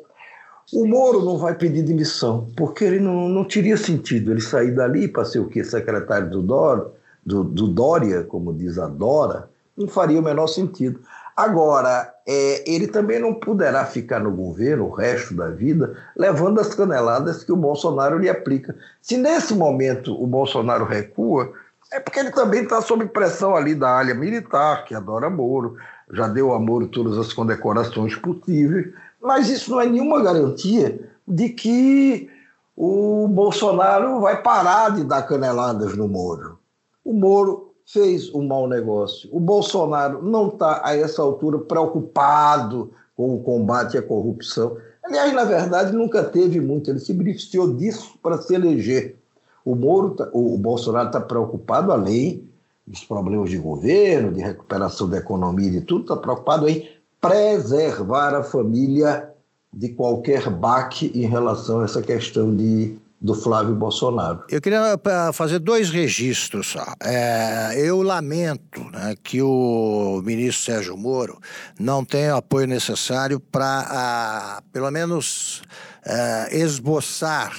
O 0.70 0.87
Moro 0.87 1.24
não 1.24 1.38
vai 1.38 1.55
pedir 1.55 1.83
demissão, 1.83 2.46
porque 2.59 2.85
ele 2.85 3.00
não, 3.00 3.26
não 3.26 3.42
teria 3.42 3.79
sentido 3.79 4.31
ele 4.31 4.42
sair 4.42 4.72
dali 4.72 5.09
para 5.09 5.24
ser 5.24 5.38
o 5.38 5.48
quê? 5.48 5.64
Secretário 5.64 6.29
do, 6.29 6.42
Dor, 6.42 6.92
do, 7.24 7.42
do 7.42 7.68
Dória, 7.68 8.22
como 8.22 8.52
diz 8.52 8.79
a 8.79 8.87
Dora, 8.87 9.48
não 9.74 9.88
faria 9.88 10.20
o 10.20 10.22
menor 10.22 10.46
sentido. 10.46 11.00
Agora, 11.37 12.14
é, 12.27 12.64
ele 12.66 12.87
também 12.87 13.20
não 13.20 13.35
poderá 13.35 13.85
ficar 13.85 14.18
no 14.20 14.31
governo 14.31 14.87
o 14.87 14.90
resto 14.90 15.35
da 15.35 15.49
vida 15.49 15.94
levando 16.16 16.59
as 16.59 16.75
caneladas 16.75 17.44
que 17.44 17.53
o 17.53 17.57
Bolsonaro 17.57 18.18
lhe 18.18 18.31
aplica. 18.31 18.75
Se 19.03 19.18
nesse 19.18 19.55
momento 19.55 20.20
o 20.20 20.27
Bolsonaro 20.27 20.87
recua, 20.87 21.53
é 21.92 22.01
porque 22.01 22.20
ele 22.20 22.31
também 22.31 22.62
está 22.62 22.81
sob 22.81 23.05
pressão 23.07 23.55
ali 23.55 23.75
da 23.75 23.90
área 23.90 24.14
militar, 24.14 24.87
que 24.87 24.94
adora 24.94 25.29
Moro, 25.29 25.77
já 26.11 26.27
deu 26.27 26.55
a 26.55 26.59
Moro 26.59 26.88
todas 26.88 27.18
as 27.18 27.33
condecorações 27.35 28.14
possíveis, 28.16 28.92
mas 29.20 29.51
isso 29.51 29.70
não 29.70 29.81
é 29.81 29.87
nenhuma 29.87 30.22
garantia 30.22 30.99
de 31.29 31.51
que 31.51 32.31
o 32.75 33.29
Bolsonaro 33.29 34.20
vai 34.20 34.40
parar 34.40 34.90
de 34.94 35.05
dar 35.05 35.22
caneladas 35.22 35.94
no 35.94 36.09
Moro. 36.09 36.59
O 37.05 37.12
Moro 37.12 37.65
fez 37.87 38.35
um 38.35 38.46
mau 38.46 38.68
negócio. 38.68 39.29
O 39.33 39.38
Bolsonaro 39.38 40.22
não 40.22 40.49
está, 40.49 40.83
a 40.85 40.96
essa 40.96 41.22
altura, 41.22 41.59
preocupado 41.59 42.90
com 43.16 43.35
o 43.35 43.40
combate 43.40 43.96
à 43.96 44.03
corrupção. 44.03 44.77
Aliás, 45.03 45.33
na 45.33 45.44
verdade, 45.44 45.92
nunca 45.92 46.25
teve 46.25 46.61
muito. 46.61 46.90
Ele 46.90 46.99
se 46.99 47.12
beneficiou 47.12 47.72
disso 47.75 48.18
para 48.22 48.38
se 48.38 48.55
eleger. 48.55 49.16
O, 49.64 49.75
Moro, 49.75 50.11
tá, 50.11 50.29
o 50.33 50.59
Bolsonaro 50.59 51.07
está 51.07 51.20
preocupado, 51.20 51.92
além 51.92 52.44
dos 52.87 53.05
problemas 53.05 53.51
de 53.51 53.59
governo, 53.59 54.33
de 54.33 54.40
recuperação 54.40 55.09
da 55.09 55.18
economia 55.18 55.68
e 55.68 55.72
de 55.72 55.81
tudo, 55.81 56.03
está 56.03 56.16
preocupado 56.16 56.68
em 56.68 56.88
preservar 57.20 58.35
a 58.35 58.42
família 58.42 59.31
de 59.72 59.88
qualquer 59.90 60.49
baque 60.51 61.11
em 61.14 61.27
relação 61.27 61.81
a 61.81 61.85
essa 61.85 62.01
questão 62.01 62.55
de 62.55 62.96
do 63.20 63.35
Flávio 63.35 63.74
Bolsonaro. 63.74 64.44
Eu 64.50 64.61
queria 64.61 64.98
fazer 65.33 65.59
dois 65.59 65.90
registros 65.90 66.68
só. 66.68 66.85
É, 67.02 67.74
eu 67.76 68.02
lamento 68.02 68.85
né, 68.90 69.14
que 69.22 69.40
o 69.40 70.20
ministro 70.24 70.64
Sérgio 70.64 70.96
Moro 70.96 71.38
não 71.79 72.05
tenha 72.05 72.35
o 72.35 72.38
apoio 72.38 72.66
necessário 72.66 73.40
para, 73.40 74.62
pelo 74.72 74.90
menos, 74.90 75.62
é, 76.05 76.59
esboçar 76.59 77.57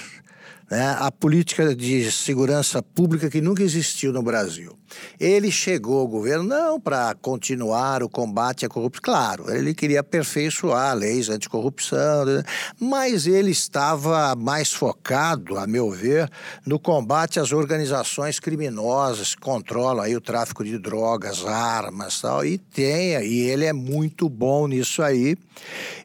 né, 0.70 0.96
a 1.00 1.12
política 1.12 1.76
de 1.76 2.12
segurança 2.12 2.84
pública 2.84 3.30
que 3.30 3.42
nunca 3.42 3.64
existiu 3.64 4.14
no 4.14 4.22
Brasil. 4.22 4.77
Ele 5.20 5.52
chegou 5.52 6.00
ao 6.00 6.08
governo 6.08 6.44
não 6.44 6.80
para 6.80 7.14
continuar 7.16 8.04
o 8.04 8.10
combate 8.10 8.66
à 8.66 8.70
corrupção, 8.70 9.02
claro, 9.04 9.54
ele 9.54 9.74
queria 9.74 10.00
aperfeiçoar 10.00 10.96
leis 10.96 11.30
anticorrupção, 11.30 12.26
né, 12.26 12.44
mas 12.80 13.28
ele 13.28 13.52
estava 13.52 14.36
mais 14.36 14.72
focado, 14.72 15.58
a 15.58 15.68
meu 15.68 15.92
ver, 15.92 16.30
no 16.66 16.80
combate 16.80 17.40
às 17.40 17.52
organizações 17.52 18.40
criminosas 18.40 19.36
que 19.36 19.42
controlam 19.42 20.04
aí 20.04 20.16
o 20.16 20.22
tráfico 20.22 20.64
de 20.64 20.78
drogas, 20.78 21.46
armas, 21.46 22.22
tal, 22.22 22.46
e 22.46 22.58
tem, 22.58 23.14
e 23.26 23.42
ele 23.42 23.66
é 23.66 23.74
muito 23.74 24.30
bom 24.30 24.68
nisso 24.68 25.02
aí. 25.02 25.38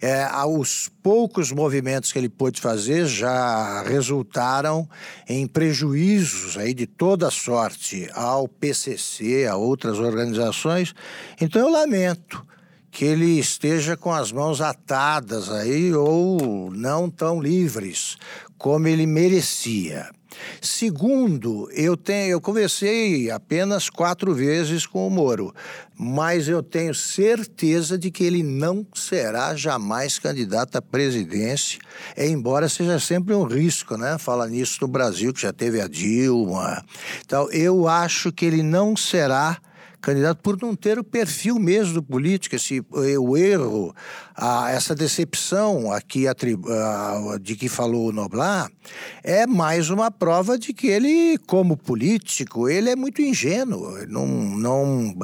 É, 0.01 0.27
os 0.47 0.91
poucos 1.03 1.53
movimentos 1.53 2.13
que 2.13 2.19
ele 2.19 2.29
pôde 2.29 2.61
fazer 2.61 3.07
já 3.07 3.83
resultaram 3.83 4.89
em 5.29 5.47
prejuízos 5.47 6.57
aí 6.57 6.73
de 6.73 6.87
toda 6.87 7.31
sorte 7.31 8.09
ao 8.15 8.49
PCC, 8.73 9.47
a 9.47 9.57
outras 9.57 9.99
organizações. 9.99 10.95
Então 11.41 11.61
eu 11.61 11.71
lamento 11.71 12.45
que 12.91 13.05
ele 13.05 13.39
esteja 13.39 13.97
com 13.97 14.13
as 14.13 14.33
mãos 14.33 14.61
atadas 14.61 15.51
aí 15.51 15.95
ou 15.95 16.71
não 16.71 17.09
tão 17.09 17.41
livres 17.41 18.17
como 18.59 18.89
ele 18.89 19.07
merecia. 19.07 20.11
Segundo, 20.61 21.69
eu 21.73 21.97
tenho, 21.97 22.33
eu 22.33 22.41
conversei 22.41 23.31
apenas 23.31 23.91
quatro 23.91 24.35
vezes 24.35 24.87
com 24.87 25.07
o 25.07 25.11
Moro, 25.11 25.55
mas 25.97 26.49
eu 26.49 26.63
tenho 26.63 26.95
certeza 26.95 27.99
de 27.99 28.11
que 28.11 28.25
ele 28.25 28.43
não 28.43 28.87
será 28.95 29.55
jamais 29.55 30.19
candidato 30.19 30.77
à 30.77 30.83
presidência, 30.83 31.81
embora 32.17 32.69
seja 32.69 32.99
sempre 32.99 33.35
um 33.35 33.45
risco, 33.45 33.97
né? 33.97 34.19
Fala 34.19 34.49
nisso 34.49 34.79
no 34.81 34.89
Brasil, 34.89 35.33
que 35.33 35.43
já 35.43 35.53
teve 35.53 35.81
a 35.81 35.89
Dilma. 35.89 36.85
Então, 37.25 37.51
eu 37.51 37.87
acho 37.87 38.33
que 38.33 38.45
ele 38.45 38.63
não 38.63 38.97
será 38.97 39.59
candidato 40.03 40.43
por 40.43 40.61
não 40.61 40.75
ter 40.75 40.99
o 40.99 41.05
perfil 41.05 41.59
mesmo 41.59 41.95
do 41.95 42.03
político, 42.03 42.57
esse, 42.57 42.85
o 42.91 43.37
erro, 43.37 43.95
a, 44.37 44.71
essa 44.73 44.95
decepção 44.95 45.93
aqui 45.93 46.25
de 47.41 47.55
que 47.55 47.69
falou 47.69 48.09
o 48.09 48.13
Noblar, 48.13 48.71
é 49.23 49.47
mais 49.47 49.89
uma 49.89 50.11
prova 50.11 50.59
de 50.59 50.73
que 50.73 50.89
ele, 50.89 51.39
como 51.47 51.77
político, 51.77 52.69
ele 52.69 52.91
é 52.91 52.97
muito 52.97 53.23
ingênuo, 53.23 54.05
não, 54.09 54.27
não, 54.27 55.15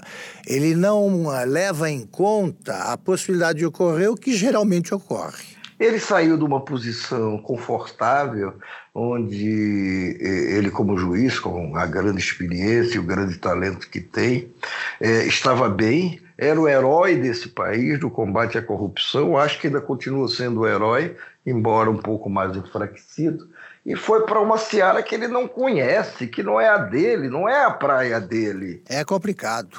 ele 0.46 0.74
não 0.74 1.26
leva 1.46 1.90
em 1.90 2.06
conta 2.06 2.92
a 2.92 2.96
possibilidade 2.96 3.58
de 3.58 3.66
ocorrer 3.66 4.10
o 4.10 4.14
que 4.14 4.32
geralmente 4.32 4.94
ocorre. 4.94 5.58
Ele 5.78 6.00
saiu 6.00 6.36
de 6.36 6.42
uma 6.42 6.60
posição 6.64 7.38
confortável, 7.38 8.54
onde 8.98 10.18
eh, 10.20 10.56
ele, 10.56 10.70
como 10.70 10.98
juiz, 10.98 11.38
com 11.38 11.76
a 11.76 11.86
grande 11.86 12.18
experiência 12.18 12.96
e 12.96 12.98
o 12.98 13.04
grande 13.04 13.38
talento 13.38 13.88
que 13.88 14.00
tem, 14.00 14.52
é, 15.00 15.24
estava 15.24 15.68
bem, 15.68 16.20
era 16.36 16.60
o 16.60 16.68
herói 16.68 17.16
desse 17.16 17.48
país, 17.48 17.98
do 18.00 18.10
combate 18.10 18.58
à 18.58 18.62
corrupção, 18.62 19.36
acho 19.36 19.60
que 19.60 19.68
ainda 19.68 19.80
continua 19.80 20.28
sendo 20.28 20.60
o 20.60 20.66
herói, 20.66 21.16
embora 21.46 21.90
um 21.90 21.96
pouco 21.96 22.28
mais 22.28 22.56
enfraquecido, 22.56 23.48
e 23.86 23.94
foi 23.96 24.26
para 24.26 24.40
uma 24.40 24.58
seara 24.58 25.02
que 25.02 25.14
ele 25.14 25.28
não 25.28 25.46
conhece, 25.46 26.26
que 26.26 26.42
não 26.42 26.60
é 26.60 26.68
a 26.68 26.78
dele, 26.78 27.28
não 27.28 27.48
é 27.48 27.64
a 27.64 27.70
praia 27.70 28.20
dele. 28.20 28.82
É 28.88 29.04
complicado. 29.04 29.78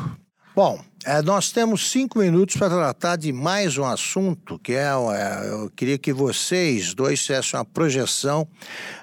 Bom, 0.62 0.78
é, 1.06 1.22
nós 1.22 1.54
temos 1.54 1.90
cinco 1.90 2.20
minutos 2.20 2.58
para 2.58 2.70
tratar 2.70 3.16
de 3.16 3.32
mais 3.32 3.78
um 3.78 3.86
assunto, 3.86 4.60
que 4.60 4.74
é, 4.74 4.90
é, 4.90 5.50
eu 5.50 5.72
queria 5.74 5.98
que 5.98 6.12
vocês 6.12 6.94
dois 6.94 7.22
fizessem 7.22 7.58
uma 7.58 7.64
projeção 7.64 8.46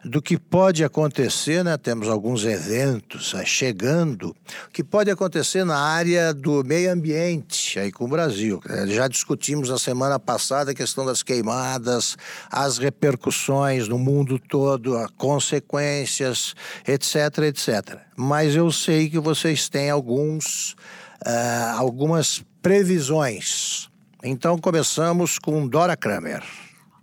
do 0.04 0.20
que 0.20 0.36
pode 0.36 0.84
acontecer, 0.84 1.64
né? 1.64 1.78
Temos 1.78 2.08
alguns 2.08 2.44
eventos 2.44 3.32
é, 3.32 3.42
chegando, 3.46 4.36
o 4.68 4.70
que 4.70 4.84
pode 4.84 5.10
acontecer 5.10 5.64
na 5.64 5.78
área 5.78 6.34
do 6.34 6.62
meio 6.62 6.92
ambiente 6.92 7.78
aí 7.78 7.90
com 7.90 8.04
o 8.04 8.08
Brasil. 8.08 8.60
Já 8.88 9.08
discutimos 9.08 9.70
na 9.70 9.78
semana 9.78 10.18
passada 10.18 10.72
a 10.72 10.74
questão 10.74 11.06
das 11.06 11.22
queimadas, 11.22 12.18
as 12.52 12.76
repercussões 12.76 13.88
no 13.88 13.98
mundo 13.98 14.38
todo, 14.38 14.94
as 14.98 15.10
consequências, 15.12 16.54
etc, 16.86 17.38
etc. 17.44 17.98
Mas 18.14 18.54
eu 18.54 18.70
sei 18.70 19.08
que 19.08 19.18
vocês 19.18 19.70
têm 19.70 19.88
alguns 19.88 20.76
uh, 21.24 21.78
algumas 21.78 22.44
previsões. 22.60 23.88
Então 24.24 24.58
começamos 24.58 25.38
com 25.38 25.68
Dora 25.68 25.96
Kramer. 25.96 26.42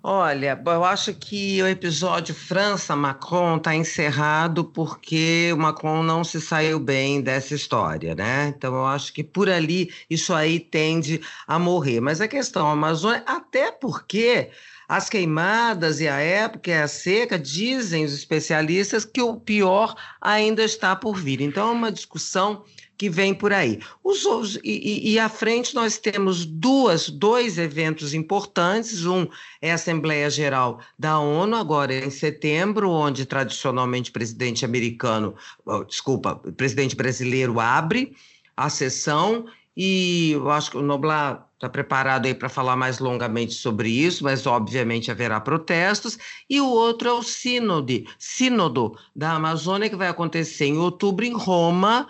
Olha, 0.06 0.62
eu 0.66 0.84
acho 0.84 1.14
que 1.14 1.64
o 1.64 1.68
episódio 1.68 2.36
França-Macron 2.36 3.56
está 3.56 3.74
encerrado 3.74 4.66
porque 4.66 5.50
o 5.54 5.58
Macron 5.58 6.04
não 6.04 6.26
se 6.26 6.42
saiu 6.42 6.78
bem 6.78 7.22
dessa 7.22 7.56
história, 7.56 8.14
né? 8.14 8.54
Então 8.54 8.76
eu 8.76 8.86
acho 8.86 9.14
que 9.14 9.24
por 9.24 9.50
ali 9.50 9.90
isso 10.10 10.34
aí 10.34 10.60
tende 10.60 11.22
a 11.48 11.58
morrer. 11.58 12.02
Mas 12.02 12.20
a 12.20 12.28
questão 12.28 12.68
Amazônia, 12.68 13.24
até 13.26 13.72
porque 13.72 14.50
as 14.90 15.08
queimadas 15.08 16.02
e 16.02 16.08
a 16.10 16.20
época 16.20 16.70
e 16.70 16.74
a 16.74 16.88
seca, 16.90 17.40
dizem 17.40 18.04
os 18.04 18.14
especialistas 18.14 19.06
que 19.06 19.22
o 19.22 19.40
pior 19.40 19.96
ainda 20.20 20.66
está 20.66 20.98
por 20.98 21.16
vir. 21.16 21.40
Então 21.40 21.70
é 21.70 21.72
uma 21.72 21.92
discussão 21.94 22.66
que 23.04 23.10
vem 23.10 23.34
por 23.34 23.52
aí. 23.52 23.82
Os, 24.02 24.24
os, 24.24 24.56
e, 24.64 25.12
e 25.12 25.20
à 25.20 25.28
frente 25.28 25.76
nós 25.76 25.98
temos 25.98 26.46
duas, 26.46 27.10
dois 27.10 27.58
eventos 27.58 28.14
importantes. 28.14 29.06
Um 29.06 29.28
é 29.62 29.74
a 29.74 29.76
Assembleia 29.76 30.30
Geral 30.30 30.80
da 30.98 31.20
ONU, 31.20 31.54
agora 31.54 31.94
em 31.94 32.10
setembro, 32.10 32.90
onde 32.90 33.26
tradicionalmente 33.26 34.10
o 34.10 34.14
presidente 34.14 34.64
americano, 34.64 35.36
oh, 35.66 35.84
desculpa, 35.84 36.40
o 36.46 36.54
presidente 36.54 36.96
brasileiro 36.96 37.60
abre 37.60 38.16
a 38.56 38.70
sessão 38.70 39.48
e 39.76 40.32
eu 40.32 40.50
acho 40.50 40.72
que 40.72 40.78
o 40.78 40.82
Noblar 40.82 41.46
está 41.56 41.68
preparado 41.68 42.26
aí 42.26 42.34
para 42.34 42.48
falar 42.48 42.78
mais 42.78 43.00
longamente 43.00 43.54
sobre 43.54 43.90
isso, 43.90 44.24
mas 44.24 44.48
obviamente 44.48 45.12
haverá 45.12 45.42
protestos. 45.42 46.18
E 46.50 46.62
o 46.62 46.70
outro 46.70 47.10
é 47.10 47.12
o 47.12 47.22
Sínode, 47.22 48.08
Sínodo 48.18 48.98
da 49.14 49.34
Amazônia, 49.34 49.90
que 49.90 49.96
vai 49.98 50.08
acontecer 50.08 50.68
em 50.68 50.78
outubro 50.78 51.26
em 51.26 51.34
Roma, 51.34 52.08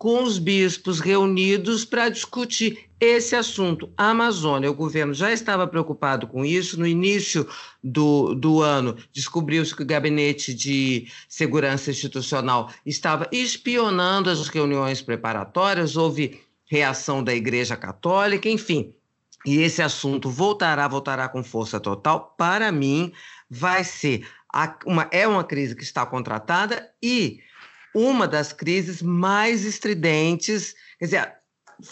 com 0.00 0.22
os 0.22 0.38
bispos 0.38 0.98
reunidos 0.98 1.84
para 1.84 2.08
discutir 2.08 2.86
esse 2.98 3.36
assunto. 3.36 3.92
A 3.98 4.08
Amazônia, 4.08 4.70
o 4.70 4.74
governo 4.74 5.12
já 5.12 5.30
estava 5.30 5.66
preocupado 5.66 6.26
com 6.26 6.42
isso. 6.42 6.80
No 6.80 6.86
início 6.86 7.46
do, 7.84 8.34
do 8.34 8.62
ano, 8.62 8.96
descobriu-se 9.12 9.76
que 9.76 9.82
o 9.82 9.86
Gabinete 9.86 10.54
de 10.54 11.06
Segurança 11.28 11.90
Institucional 11.90 12.72
estava 12.86 13.28
espionando 13.30 14.30
as 14.30 14.48
reuniões 14.48 15.02
preparatórias, 15.02 15.98
houve 15.98 16.40
reação 16.64 17.22
da 17.22 17.34
Igreja 17.34 17.76
Católica, 17.76 18.48
enfim. 18.48 18.94
E 19.44 19.58
esse 19.58 19.82
assunto 19.82 20.30
voltará, 20.30 20.88
voltará 20.88 21.28
com 21.28 21.44
força 21.44 21.78
total. 21.78 22.34
Para 22.38 22.72
mim, 22.72 23.12
vai 23.50 23.84
ser 23.84 24.26
uma, 24.86 25.06
é 25.12 25.28
uma 25.28 25.44
crise 25.44 25.76
que 25.76 25.82
está 25.82 26.06
contratada 26.06 26.90
e 27.02 27.40
uma 27.94 28.26
das 28.26 28.52
crises 28.52 29.02
mais 29.02 29.64
estridentes. 29.64 30.74
Quer 30.98 31.04
dizer, 31.04 31.32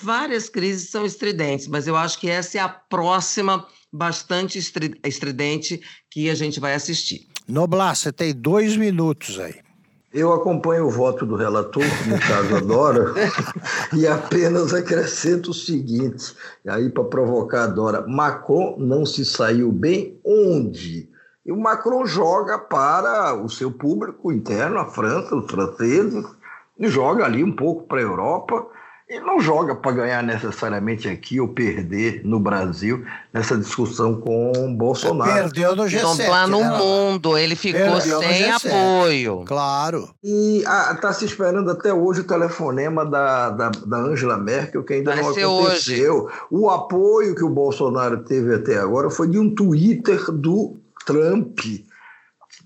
várias 0.03 0.49
crises 0.49 0.91
são 0.91 1.05
estridentes, 1.05 1.67
mas 1.67 1.87
eu 1.87 1.97
acho 1.97 2.19
que 2.19 2.29
essa 2.29 2.59
é 2.59 2.61
a 2.61 2.69
próxima 2.69 3.67
bastante 3.93 4.59
estridente 4.59 5.81
que 6.11 6.29
a 6.29 6.35
gente 6.35 6.61
vai 6.61 6.75
assistir. 6.75 7.27
Noblar, 7.47 7.97
você 7.97 8.13
tem 8.13 8.35
dois 8.35 8.77
minutos 8.77 9.39
aí. 9.41 9.55
Eu 10.13 10.33
acompanho 10.33 10.87
o 10.87 10.91
voto 10.91 11.27
do 11.27 11.37
relator, 11.37 11.85
no 12.07 12.19
caso 12.19 12.57
a 12.57 12.61
Dora, 12.61 13.15
e 13.95 14.07
apenas 14.07 14.73
acrescento 14.73 15.51
o 15.51 15.55
seguinte, 15.55 16.35
aí 16.67 16.89
para 16.89 17.05
provocar 17.05 17.65
a 17.65 17.67
Dora, 17.67 18.07
Macron 18.07 18.77
não 18.79 19.05
se 19.05 19.25
saiu 19.25 19.71
bem 19.71 20.19
onde? 20.25 21.11
E 21.49 21.51
o 21.51 21.57
Macron 21.57 22.05
joga 22.05 22.59
para 22.59 23.33
o 23.33 23.49
seu 23.49 23.71
público 23.71 24.31
interno, 24.31 24.79
a 24.79 24.85
França, 24.85 25.35
os 25.35 25.51
franceses, 25.51 26.27
e 26.79 26.89
joga 26.89 27.25
ali 27.25 27.43
um 27.43 27.57
pouco 27.57 27.85
para 27.85 28.01
a 28.01 28.03
Europa, 28.03 28.67
e 29.09 29.19
não 29.21 29.41
joga 29.41 29.75
para 29.75 29.93
ganhar 29.93 30.23
necessariamente 30.23 31.09
aqui 31.09 31.41
ou 31.41 31.49
perder 31.49 32.21
no 32.23 32.39
Brasil 32.39 33.03
nessa 33.33 33.57
discussão 33.57 34.21
com 34.21 34.77
Bolsonaro. 34.77 35.33
Perdeu 35.33 35.75
no 35.75 35.85
G7. 35.85 35.97
Então, 35.97 36.31
lá 36.31 36.47
no 36.47 36.61
né? 36.61 36.77
mundo, 36.77 37.39
ele 37.39 37.57
ficou 37.57 37.81
Perdeu 37.81 38.21
sem 38.21 38.51
apoio. 38.51 39.45
Claro. 39.47 40.11
E 40.23 40.59
está 40.93 41.15
se 41.15 41.25
esperando 41.25 41.71
até 41.71 41.95
hoje 41.95 42.21
o 42.21 42.25
telefonema 42.25 43.07
da, 43.07 43.49
da, 43.49 43.71
da 43.71 43.97
Angela 43.97 44.37
Merkel, 44.37 44.85
que 44.85 44.93
ainda 44.93 45.15
Vai 45.15 45.23
não 45.23 45.31
aconteceu. 45.31 46.25
Hoje. 46.25 46.37
O 46.51 46.69
apoio 46.69 47.35
que 47.35 47.43
o 47.43 47.49
Bolsonaro 47.49 48.19
teve 48.19 48.55
até 48.55 48.77
agora 48.77 49.09
foi 49.09 49.29
de 49.29 49.39
um 49.39 49.55
Twitter 49.55 50.31
do 50.31 50.77
Trump. 51.09 51.61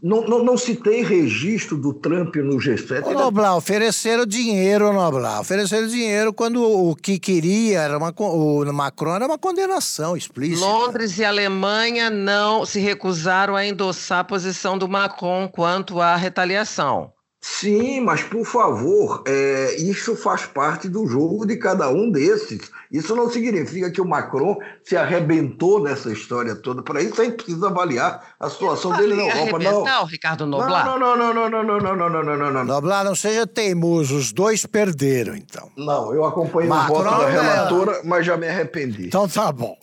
Não, 0.03 0.22
não, 0.26 0.43
não, 0.43 0.59
se 0.59 0.74
tem 0.74 1.05
registro 1.05 1.76
do 1.76 1.95
Trump 1.95 2.34
no 2.34 2.57
G7. 2.57 3.07
Ô, 3.07 3.12
Noblar, 3.12 3.57
ofereceram 3.57 4.26
dinheiro, 4.26 4.93
Noblar. 4.93 5.40
Ofereceram 5.40 5.86
dinheiro 5.86 6.32
quando 6.32 6.61
o 6.61 6.97
que 6.97 7.20
queria 7.20 7.82
era 7.82 7.97
uma, 7.97 8.12
o 8.18 8.64
Macron 8.72 9.14
era 9.14 9.26
uma 9.26 9.38
condenação 9.38 10.16
explícita. 10.16 10.66
Londres 10.66 11.16
e 11.18 11.24
Alemanha 11.24 12.11
não 12.11 12.66
se 12.66 12.80
recusaram 12.80 13.55
a 13.55 13.64
endossar 13.64 14.20
a 14.20 14.24
posição 14.24 14.76
do 14.76 14.88
Macron 14.88 15.47
quanto 15.47 16.01
à 16.01 16.16
retaliação. 16.16 17.12
Sim, 17.45 18.01
mas 18.03 18.22
por 18.22 18.47
favor, 18.47 19.24
é, 19.26 19.74
isso 19.74 20.14
faz 20.14 20.47
parte 20.47 20.88
do 20.88 21.09
jogo 21.09 21.45
de 21.45 21.57
cada 21.57 21.88
um 21.88 22.09
desses. 22.09 22.70
Isso 22.88 23.16
não 23.16 23.28
significa 23.28 23.90
que 23.90 24.01
o 24.01 24.07
Macron 24.07 24.57
se 24.84 24.97
arrebentou 24.97 25.82
nessa 25.82 26.12
história 26.12 26.55
toda. 26.55 26.84
Para 26.84 27.03
isso 27.03 27.20
a 27.20 27.24
gente 27.24 27.43
precisa 27.43 27.66
avaliar 27.66 28.34
a 28.38 28.49
situação 28.49 28.97
dele 28.97 29.16
na 29.16 29.24
Europa. 29.24 29.59
Não, 29.59 30.05
Ricardo 30.05 30.47
Noblar. 30.47 30.86
Não, 30.86 30.97
não, 30.97 31.16
não, 31.16 31.34
não, 31.34 31.51
não, 31.51 31.64
não, 31.64 31.80
não, 31.80 31.97
não, 31.97 32.11
não, 32.11 32.22
não, 32.22 32.36
não, 32.36 32.53
não. 32.53 32.64
Noblar, 32.64 33.05
não 33.05 33.16
seja 33.16 33.45
teimoso. 33.45 34.16
Os 34.16 34.32
dois 34.32 34.64
perderam, 34.64 35.34
então. 35.34 35.68
Não, 35.76 36.14
eu 36.14 36.24
acompanhei 36.24 36.68
Macron, 36.68 37.01
o 37.01 37.03
voto 37.03 37.22
da 37.22 37.28
relatora, 37.28 38.01
mas 38.05 38.24
já 38.24 38.36
me 38.36 38.47
arrependi. 38.47 39.07
Então 39.07 39.28
tá 39.28 39.51
bom. 39.51 39.76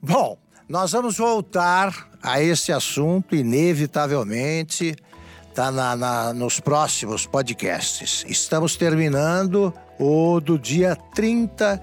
Bom, 0.00 0.38
nós 0.66 0.92
vamos 0.92 1.18
voltar 1.18 2.08
a 2.22 2.42
esse 2.42 2.72
assunto, 2.72 3.36
inevitavelmente 3.36 4.96
tá 5.54 5.70
na, 5.70 5.96
na, 5.96 6.32
nos 6.32 6.60
próximos 6.60 7.26
podcasts. 7.26 8.24
Estamos 8.26 8.76
terminando 8.76 9.72
o 9.98 10.40
do 10.40 10.58
dia 10.58 10.96
30 11.14 11.80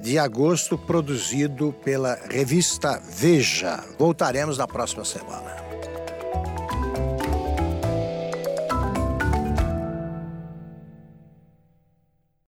de 0.00 0.18
agosto, 0.18 0.78
produzido 0.78 1.74
pela 1.84 2.18
revista 2.30 3.00
Veja. 3.10 3.82
Voltaremos 3.98 4.58
na 4.58 4.66
próxima 4.66 5.04
semana. 5.04 5.69